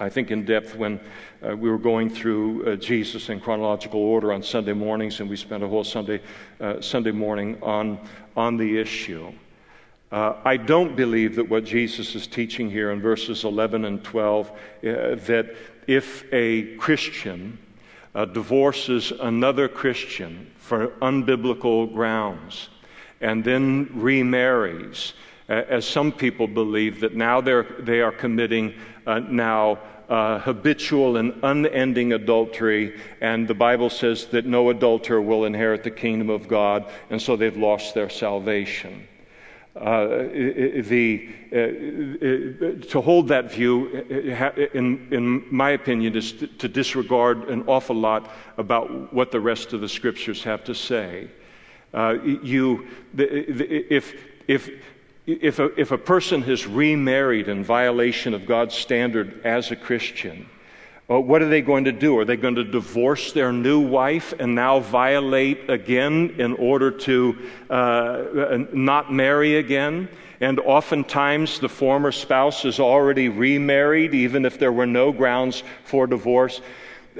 [0.00, 0.98] I think, in depth when
[1.46, 5.36] uh, we were going through uh, Jesus in chronological order on Sunday mornings, and we
[5.36, 6.20] spent a whole Sunday,
[6.60, 7.98] uh, Sunday morning on,
[8.36, 9.30] on the issue.
[10.10, 14.50] Uh, I don't believe that what Jesus is teaching here in verses 11 and 12,
[14.50, 15.54] uh, that
[15.86, 17.58] if a Christian
[18.14, 22.70] uh, divorces another Christian for unbiblical grounds
[23.20, 25.12] and then remarries,
[25.48, 28.72] as some people believe that now they're, they are committing
[29.06, 29.78] uh, now
[30.08, 35.90] uh, habitual and unending adultery, and the Bible says that no adulterer will inherit the
[35.90, 39.06] kingdom of God, and so they've lost their salvation.
[39.76, 43.86] Uh, the, uh, to hold that view,
[44.74, 49.80] in, in my opinion, is to disregard an awful lot about what the rest of
[49.80, 51.30] the scriptures have to say.
[51.94, 54.14] Uh, you, if,
[54.48, 54.70] if,
[55.40, 60.48] if, a, if a person has remarried in violation of God's standard as a Christian,
[61.08, 62.16] well, what are they going to do?
[62.18, 67.36] Are they going to divorce their new wife and now violate again in order to
[67.68, 70.08] uh, not marry again?
[70.40, 76.06] And oftentimes the former spouse is already remarried, even if there were no grounds for
[76.06, 76.60] divorce.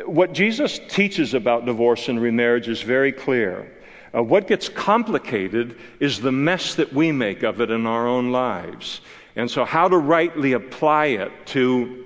[0.07, 3.71] What Jesus teaches about divorce and remarriage is very clear.
[4.15, 8.33] Uh, what gets complicated is the mess that we make of it in our own
[8.33, 9.01] lives.
[9.37, 12.05] And so, how to rightly apply it to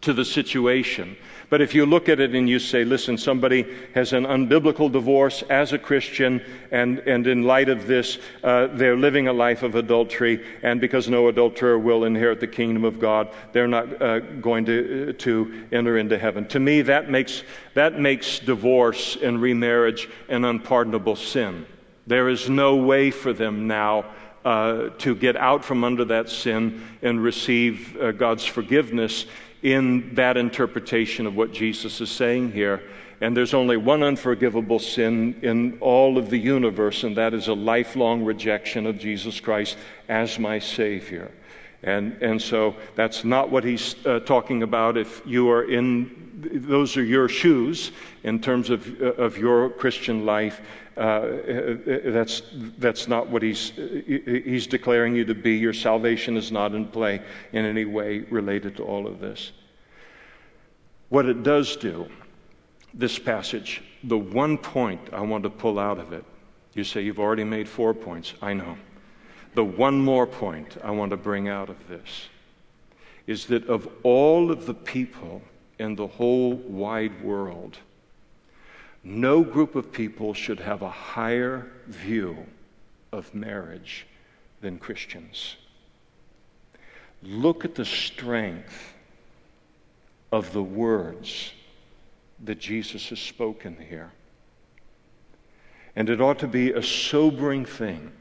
[0.00, 1.16] to the situation.
[1.50, 5.42] But if you look at it and you say, listen, somebody has an unbiblical divorce
[5.48, 9.74] as a Christian, and, and in light of this, uh, they're living a life of
[9.74, 14.66] adultery, and because no adulterer will inherit the kingdom of God, they're not uh, going
[14.66, 16.46] to, to enter into heaven.
[16.48, 17.42] To me, that makes,
[17.72, 21.64] that makes divorce and remarriage an unpardonable sin.
[22.06, 24.04] There is no way for them now
[24.44, 29.26] uh, to get out from under that sin and receive uh, God's forgiveness
[29.62, 32.82] in that interpretation of what Jesus is saying here.
[33.20, 37.54] And there's only one unforgivable sin in all of the universe, and that is a
[37.54, 39.76] lifelong rejection of Jesus Christ
[40.08, 41.30] as my Savior.
[41.82, 46.96] And, and so that's not what he's uh, talking about if you are in, those
[46.96, 47.92] are your shoes
[48.24, 50.60] in terms of, uh, of your Christian life.
[50.96, 51.76] Uh, uh,
[52.06, 52.42] that's,
[52.78, 53.70] that's not what he's,
[54.06, 55.56] he's declaring you to be.
[55.56, 57.22] Your salvation is not in play
[57.52, 59.52] in any way related to all of this.
[61.10, 62.08] What it does do,
[62.92, 66.24] this passage, the one point I want to pull out of it,
[66.74, 68.34] you say you've already made four points.
[68.42, 68.76] I know.
[69.58, 72.28] The one more point I want to bring out of this
[73.26, 75.42] is that of all of the people
[75.80, 77.76] in the whole wide world,
[79.02, 82.46] no group of people should have a higher view
[83.10, 84.06] of marriage
[84.60, 85.56] than Christians.
[87.20, 88.94] Look at the strength
[90.30, 91.50] of the words
[92.44, 94.12] that Jesus has spoken here.
[95.96, 98.12] And it ought to be a sobering thing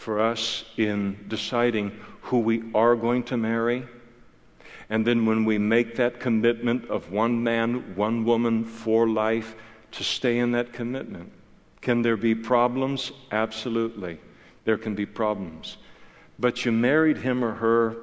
[0.00, 1.90] for us in deciding
[2.22, 3.86] who we are going to marry.
[4.88, 9.54] And then when we make that commitment of one man, one woman for life,
[9.92, 11.30] to stay in that commitment.
[11.82, 13.12] Can there be problems?
[13.30, 14.18] Absolutely.
[14.64, 15.76] There can be problems.
[16.38, 17.96] But you married him or her.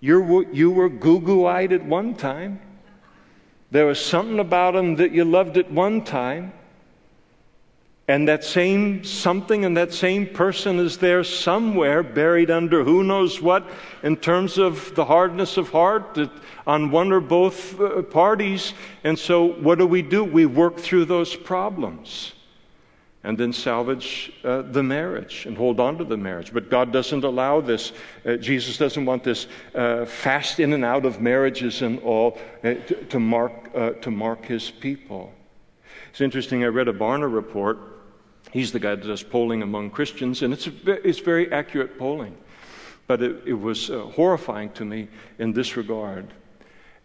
[0.00, 2.60] You're, you were goo goo eyed at one time.
[3.70, 6.52] There was something about him that you loved at one time.
[8.08, 13.42] And that same something and that same person is there somewhere buried under who knows
[13.42, 13.68] what
[14.02, 16.18] in terms of the hardness of heart
[16.66, 18.72] on one or both uh, parties.
[19.04, 20.24] And so, what do we do?
[20.24, 22.32] We work through those problems
[23.24, 26.50] and then salvage uh, the marriage and hold on to the marriage.
[26.50, 27.92] But God doesn't allow this.
[28.24, 32.72] Uh, Jesus doesn't want this uh, fast in and out of marriages and all uh,
[32.72, 35.30] to, to, mark, uh, to mark his people.
[36.08, 37.97] It's interesting, I read a Barna report
[38.50, 42.36] He's the guy that does polling among Christians, and it's, it's very accurate polling.
[43.06, 45.08] But it, it was uh, horrifying to me
[45.38, 46.32] in this regard.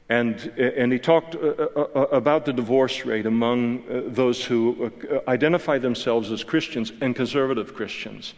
[0.10, 4.92] And, and he talked uh, uh, uh about the divorce rate among uh, those who
[5.10, 8.34] uh, identify themselves as Christians and conservative Christians.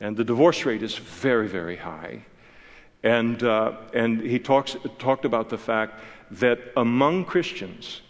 [0.00, 2.22] And the divorce rate is very, very high.
[3.02, 3.42] And,
[3.94, 6.00] and he talks, talked about the fact
[6.32, 8.02] that among Christians,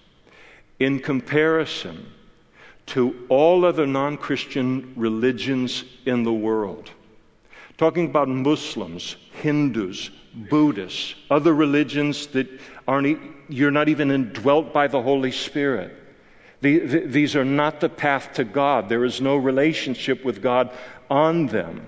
[0.79, 2.07] in comparison,
[2.87, 6.91] to all other non Christian religions in the world.
[7.76, 12.49] Talking about Muslims, Hindus, Buddhists, other religions that
[12.87, 13.18] aren't,
[13.49, 15.95] you're not even indwelt by the Holy Spirit.
[16.61, 18.89] The, the, these are not the path to God.
[18.89, 20.70] There is no relationship with God
[21.11, 21.87] on them.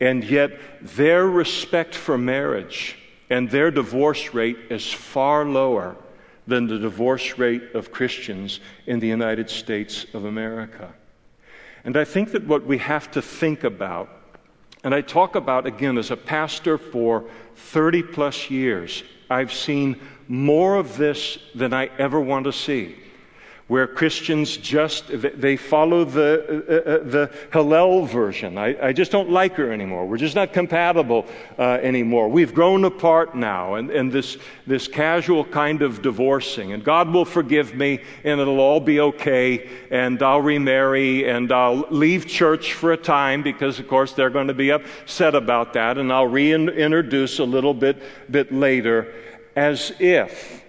[0.00, 2.98] And yet, their respect for marriage
[3.30, 5.96] and their divorce rate is far lower
[6.46, 10.92] than the divorce rate of Christians in the United States of America.
[11.84, 14.08] And I think that what we have to think about,
[14.84, 17.24] and I talk about again as a pastor for
[17.54, 22.96] 30 plus years, I've seen more of this than I ever want to see.
[23.68, 28.58] Where Christians just they follow the uh, uh, the Hillel version.
[28.58, 30.06] I, I, just don't like her anymore.
[30.06, 31.26] We're just not compatible
[31.58, 32.28] uh, anymore.
[32.28, 34.38] We've grown apart now, and, and this
[34.68, 36.74] this casual kind of divorcing.
[36.74, 39.68] And God will forgive me, and it'll all be okay.
[39.90, 44.48] And I'll remarry, and I'll leave church for a time because, of course, they're going
[44.48, 45.98] to be upset about that.
[45.98, 48.00] And I'll reintroduce a little bit
[48.30, 49.12] bit later,
[49.56, 50.62] as if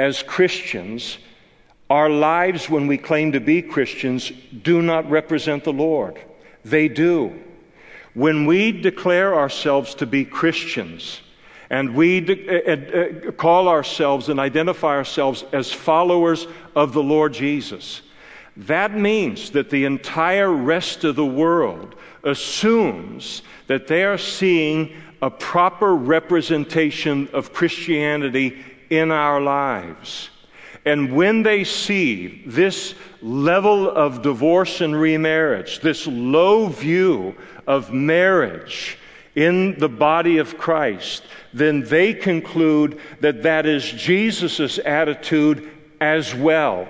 [0.00, 1.18] as Christians
[1.90, 4.30] our lives, when we claim to be Christians,
[4.62, 6.20] do not represent the Lord.
[6.64, 7.36] They do.
[8.14, 11.20] When we declare ourselves to be Christians,
[11.68, 17.32] and we de- uh, uh, call ourselves and identify ourselves as followers of the Lord
[17.32, 18.02] Jesus,
[18.56, 25.30] that means that the entire rest of the world assumes that they are seeing a
[25.30, 30.30] proper representation of Christianity in our lives.
[30.84, 38.96] And when they see this level of divorce and remarriage, this low view of marriage
[39.34, 41.22] in the body of Christ,
[41.52, 45.68] then they conclude that that is Jesus' attitude
[46.00, 46.88] as well.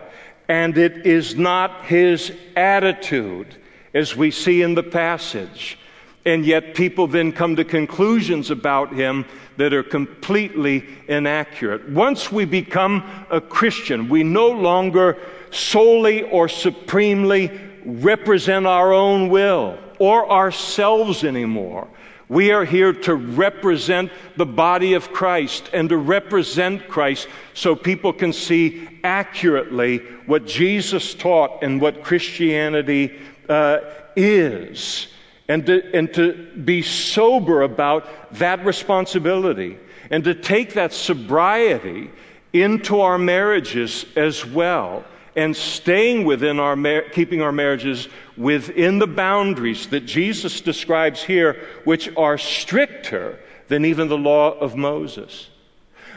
[0.49, 3.57] And it is not his attitude,
[3.93, 5.79] as we see in the passage.
[6.25, 9.25] And yet, people then come to conclusions about him
[9.57, 11.89] that are completely inaccurate.
[11.89, 15.17] Once we become a Christian, we no longer
[15.51, 17.51] solely or supremely
[17.85, 21.89] represent our own will or ourselves anymore.
[22.29, 28.13] We are here to represent the body of Christ and to represent Christ so people
[28.13, 33.19] can see accurately what Jesus taught and what Christianity
[33.49, 33.81] uh,
[34.15, 35.09] is
[35.51, 39.77] and to, and to be sober about that responsibility
[40.09, 42.09] and to take that sobriety
[42.53, 49.09] into our marriages as well and staying within our mar- keeping our marriages within the
[49.09, 55.49] boundaries that Jesus describes here which are stricter than even the law of Moses.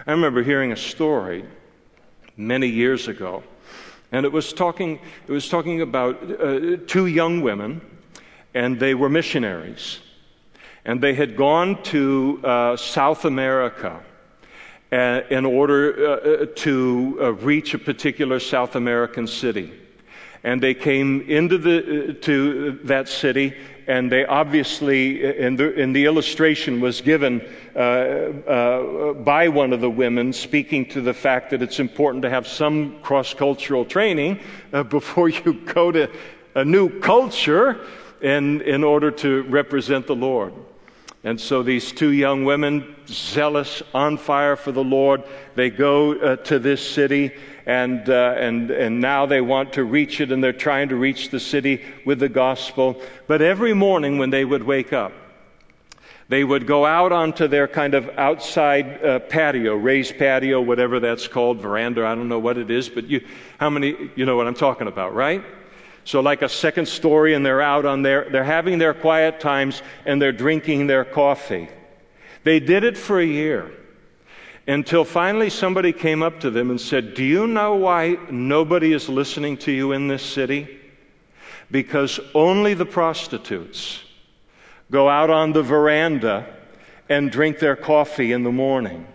[0.05, 1.43] I remember hearing a story
[2.37, 3.41] many years ago
[4.11, 7.81] and it was talking it was talking about uh, two young women
[8.53, 9.99] and they were missionaries.
[10.85, 14.01] And they had gone to uh, South America
[14.91, 19.73] uh, in order uh, uh to uh, reach a particular South American city.
[20.43, 23.55] And they came into the, to that city,
[23.87, 27.39] and they obviously, in the, in the illustration was given
[27.73, 32.99] by one of the women, speaking to the fact that it's important to have some
[33.01, 34.37] cross cultural training
[34.89, 36.11] before you go to
[36.55, 37.79] a new culture
[38.23, 40.53] in, in order to represent the Lord.
[41.25, 45.23] And so these two young women, zealous, on fire for the Lord,
[45.55, 47.31] they go uh, to this city
[47.65, 51.29] and, uh, and, and now they want to reach it and they're trying to reach
[51.29, 53.01] the city with the gospel.
[53.27, 55.13] But every morning when they would wake up,
[56.27, 61.27] they would go out onto their kind of outside uh, patio, raised patio, whatever that's
[61.27, 63.25] called, veranda, I don't know what it is, but you,
[63.59, 65.43] how many, you know what I'm talking about, right?
[66.05, 69.81] So, like a second story, and they're out on their, they're having their quiet times
[70.05, 71.69] and they're drinking their coffee.
[72.43, 73.71] They did it for a year
[74.67, 79.07] until finally somebody came up to them and said, Do you know why nobody is
[79.07, 80.79] listening to you in this city?
[81.71, 84.03] Because only the prostitutes
[84.91, 86.45] go out on the veranda
[87.09, 89.07] and drink their coffee in the morning.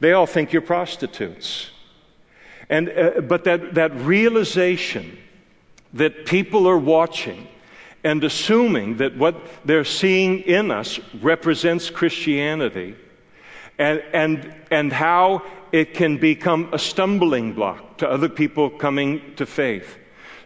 [0.00, 1.70] They all think you're prostitutes.
[2.68, 5.18] And, uh, but that, that realization
[5.94, 7.48] that people are watching
[8.04, 9.34] and assuming that what
[9.64, 12.94] they're seeing in us represents Christianity
[13.78, 15.42] and, and, and how
[15.72, 19.96] it can become a stumbling block to other people coming to faith.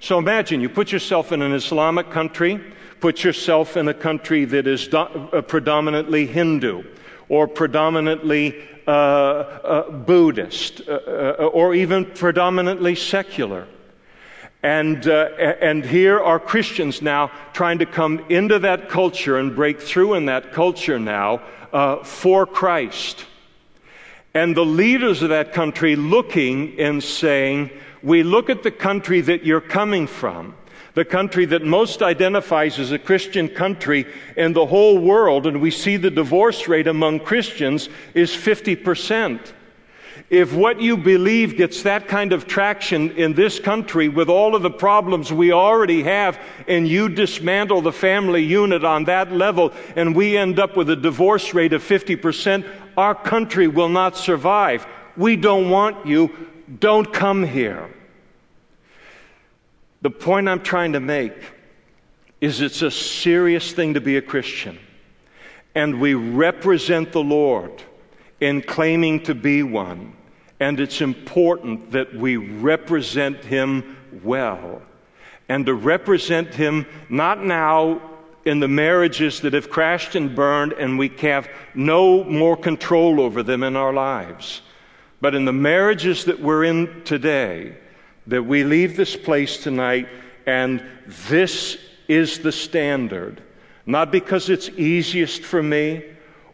[0.00, 2.60] So imagine you put yourself in an Islamic country,
[3.00, 6.84] put yourself in a country that is do, uh, predominantly Hindu
[7.28, 13.66] or predominantly uh, uh, Buddhist uh, uh, or even predominantly secular.
[14.62, 15.28] And, uh,
[15.60, 20.26] and here are Christians now trying to come into that culture and break through in
[20.26, 21.42] that culture now
[21.72, 23.24] uh, for Christ.
[24.34, 27.70] And the leaders of that country looking and saying,
[28.02, 30.56] We look at the country that you're coming from,
[30.94, 34.06] the country that most identifies as a Christian country
[34.36, 39.54] in the whole world, and we see the divorce rate among Christians is 50 percent.
[40.30, 44.62] If what you believe gets that kind of traction in this country with all of
[44.62, 50.14] the problems we already have, and you dismantle the family unit on that level, and
[50.14, 54.86] we end up with a divorce rate of 50%, our country will not survive.
[55.16, 56.48] We don't want you.
[56.78, 57.88] Don't come here.
[60.02, 61.34] The point I'm trying to make
[62.40, 64.78] is it's a serious thing to be a Christian.
[65.74, 67.82] And we represent the Lord
[68.40, 70.14] in claiming to be one.
[70.60, 74.82] And it's important that we represent Him well.
[75.48, 78.02] And to represent Him not now
[78.44, 83.42] in the marriages that have crashed and burned and we have no more control over
[83.42, 84.62] them in our lives,
[85.20, 87.76] but in the marriages that we're in today,
[88.26, 90.08] that we leave this place tonight
[90.46, 90.82] and
[91.28, 91.76] this
[92.08, 93.42] is the standard.
[93.84, 96.04] Not because it's easiest for me,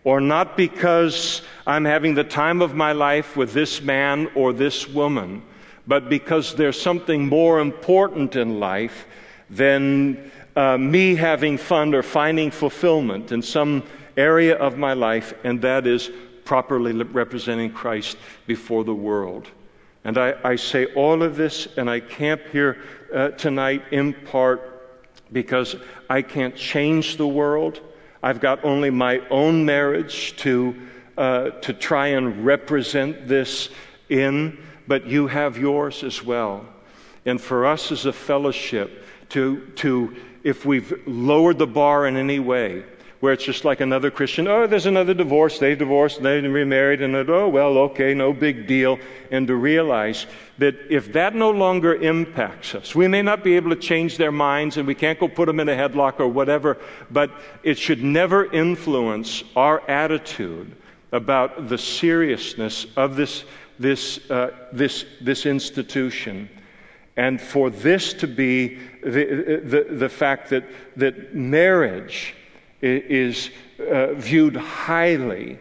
[0.05, 4.87] or not because I'm having the time of my life with this man or this
[4.87, 5.43] woman,
[5.87, 9.07] but because there's something more important in life
[9.51, 13.83] than uh, me having fun or finding fulfillment in some
[14.17, 16.11] area of my life, and that is
[16.45, 19.49] properly representing Christ before the world.
[20.05, 22.83] And I, I say all of this, and I camp here
[23.13, 24.71] uh, tonight in part
[25.33, 25.77] because
[26.11, 27.81] I can't change the world.
[28.25, 30.75] I've got only my own marriage to,
[31.19, 33.69] uh, to try and represent this
[34.09, 34.57] in,
[34.89, 36.65] but you have yours as well.
[37.27, 42.39] And for us as a fellowship, to, to if we've lowered the bar in any
[42.39, 42.85] way,
[43.25, 47.17] where it's just like another Christian, oh, there's another divorce, they divorced, they remarried, and
[47.17, 48.99] oh, well, okay, no big deal.
[49.31, 50.27] And to realize
[50.59, 54.31] that if that no longer impacts us, we may not be able to change their
[54.31, 56.77] minds and we can't go put them in a headlock or whatever,
[57.11, 57.31] but
[57.63, 60.77] it should never influence our attitude
[61.13, 63.45] about the seriousness of this,
[63.79, 66.47] this, uh, this, this institution.
[67.17, 70.65] And for this to be the, the, the fact that,
[70.97, 72.35] that marriage
[72.85, 75.59] is uh, viewed highly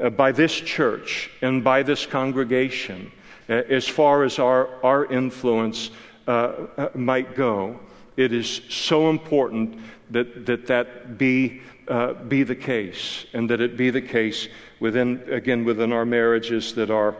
[0.00, 3.12] uh, by this church and by this congregation
[3.48, 5.90] uh, as far as our, our influence
[6.26, 7.78] uh, uh, might go.
[8.16, 9.78] It is so important
[10.10, 14.48] that that, that be, uh, be the case and that it be the case
[14.80, 17.16] within, again, within our marriages that are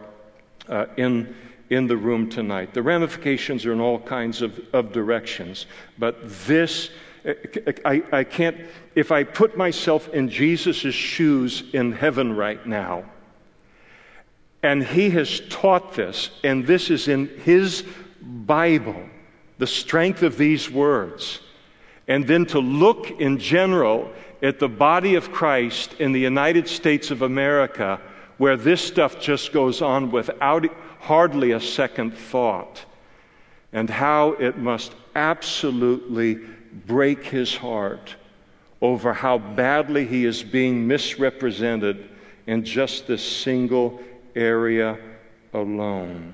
[0.97, 1.35] in,
[1.71, 2.73] in the room tonight.
[2.75, 5.67] The ramifications are in all kinds of, of directions,
[5.99, 6.91] but this
[7.85, 8.57] I, I can't,
[8.95, 13.05] if I put myself in Jesus' shoes in heaven right now,
[14.63, 17.85] and he has taught this, and this is in his
[18.21, 19.09] Bible,
[19.59, 21.41] the strength of these words,
[22.09, 24.11] and then to look in general
[24.43, 28.01] at the body of Christ in the United States of America,
[28.39, 30.67] where this stuff just goes on without
[31.01, 32.85] hardly a second thought,
[33.73, 36.39] and how it must absolutely
[36.87, 38.17] break his heart
[38.81, 42.09] over how badly he is being misrepresented
[42.47, 44.01] in just this single
[44.35, 44.99] area
[45.55, 46.33] alone.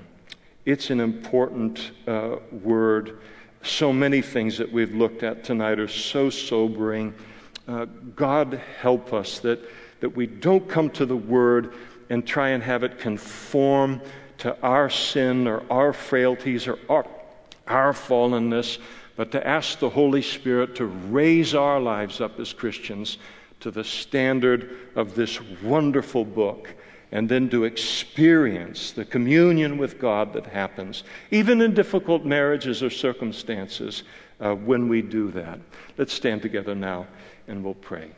[0.65, 3.19] It's an important uh, word.
[3.63, 7.13] So many things that we've looked at tonight are so sobering.
[7.67, 7.85] Uh,
[8.15, 9.59] God help us that,
[9.99, 11.73] that we don't come to the word
[12.09, 14.01] and try and have it conform
[14.39, 17.05] to our sin or our frailties or our,
[17.67, 18.79] our fallenness,
[19.19, 23.17] but to ask the Holy Spirit to raise our lives up as Christians
[23.59, 26.73] to the standard of this wonderful book
[27.11, 32.89] and then to experience the communion with God that happens, even in difficult marriages or
[32.89, 34.03] circumstances,
[34.39, 35.59] uh, when we do that.
[35.97, 37.05] Let's stand together now
[37.49, 38.11] and we'll pray.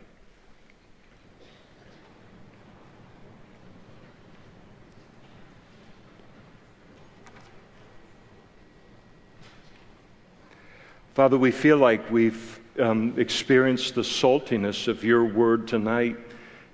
[11.13, 16.15] Father, we feel like we've um, experienced the saltiness of your word tonight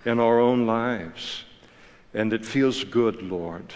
[0.06, 1.44] in our own lives.
[2.14, 3.74] And it feels good, Lord.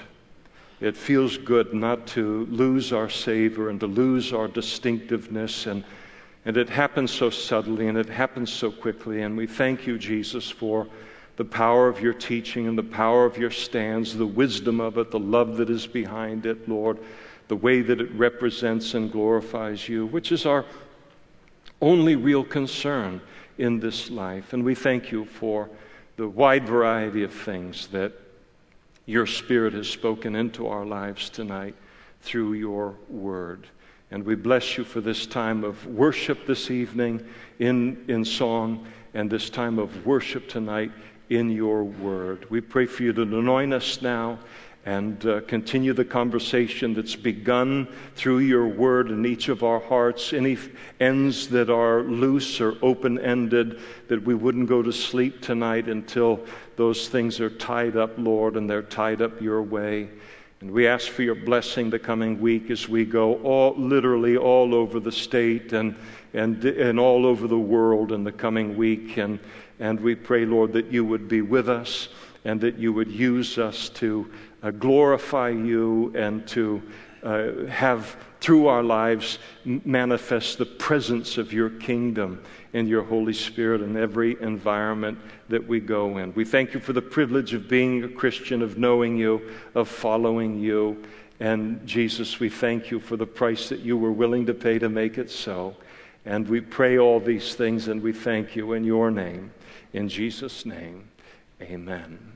[0.79, 5.65] It feels good not to lose our savor and to lose our distinctiveness.
[5.65, 5.83] And,
[6.45, 9.23] and it happens so subtly and it happens so quickly.
[9.23, 10.87] And we thank you, Jesus, for
[11.37, 15.09] the power of your teaching and the power of your stands, the wisdom of it,
[15.09, 16.99] the love that is behind it, Lord
[17.51, 20.63] the way that it represents and glorifies you, which is our
[21.81, 23.19] only real concern
[23.57, 24.53] in this life.
[24.53, 25.69] And we thank you for
[26.15, 28.13] the wide variety of things that
[29.05, 31.75] your Spirit has spoken into our lives tonight
[32.21, 33.67] through your word.
[34.11, 37.21] And we bless you for this time of worship this evening
[37.59, 40.93] in, in song and this time of worship tonight
[41.29, 42.49] in your word.
[42.49, 44.39] We pray for you to anoint us now
[44.85, 50.33] and uh, continue the conversation that's begun through your word in each of our hearts.
[50.33, 50.57] Any
[50.99, 56.43] ends that are loose or open ended, that we wouldn't go to sleep tonight until
[56.77, 60.09] those things are tied up, Lord, and they're tied up your way.
[60.61, 64.73] And we ask for your blessing the coming week as we go all, literally all
[64.73, 65.95] over the state and,
[66.33, 69.17] and, and all over the world in the coming week.
[69.17, 69.39] And,
[69.79, 72.09] and we pray, Lord, that you would be with us
[72.45, 74.31] and that you would use us to
[74.63, 76.81] uh, glorify you and to
[77.23, 82.43] uh, have through our lives manifest the presence of your kingdom
[82.73, 86.33] and your Holy Spirit in every environment that we go in.
[86.33, 90.59] We thank you for the privilege of being a Christian, of knowing you, of following
[90.59, 91.03] you.
[91.39, 94.89] And Jesus, we thank you for the price that you were willing to pay to
[94.89, 95.75] make it so.
[96.25, 99.51] And we pray all these things and we thank you in your name.
[99.93, 101.09] In Jesus' name,
[101.61, 102.30] amen.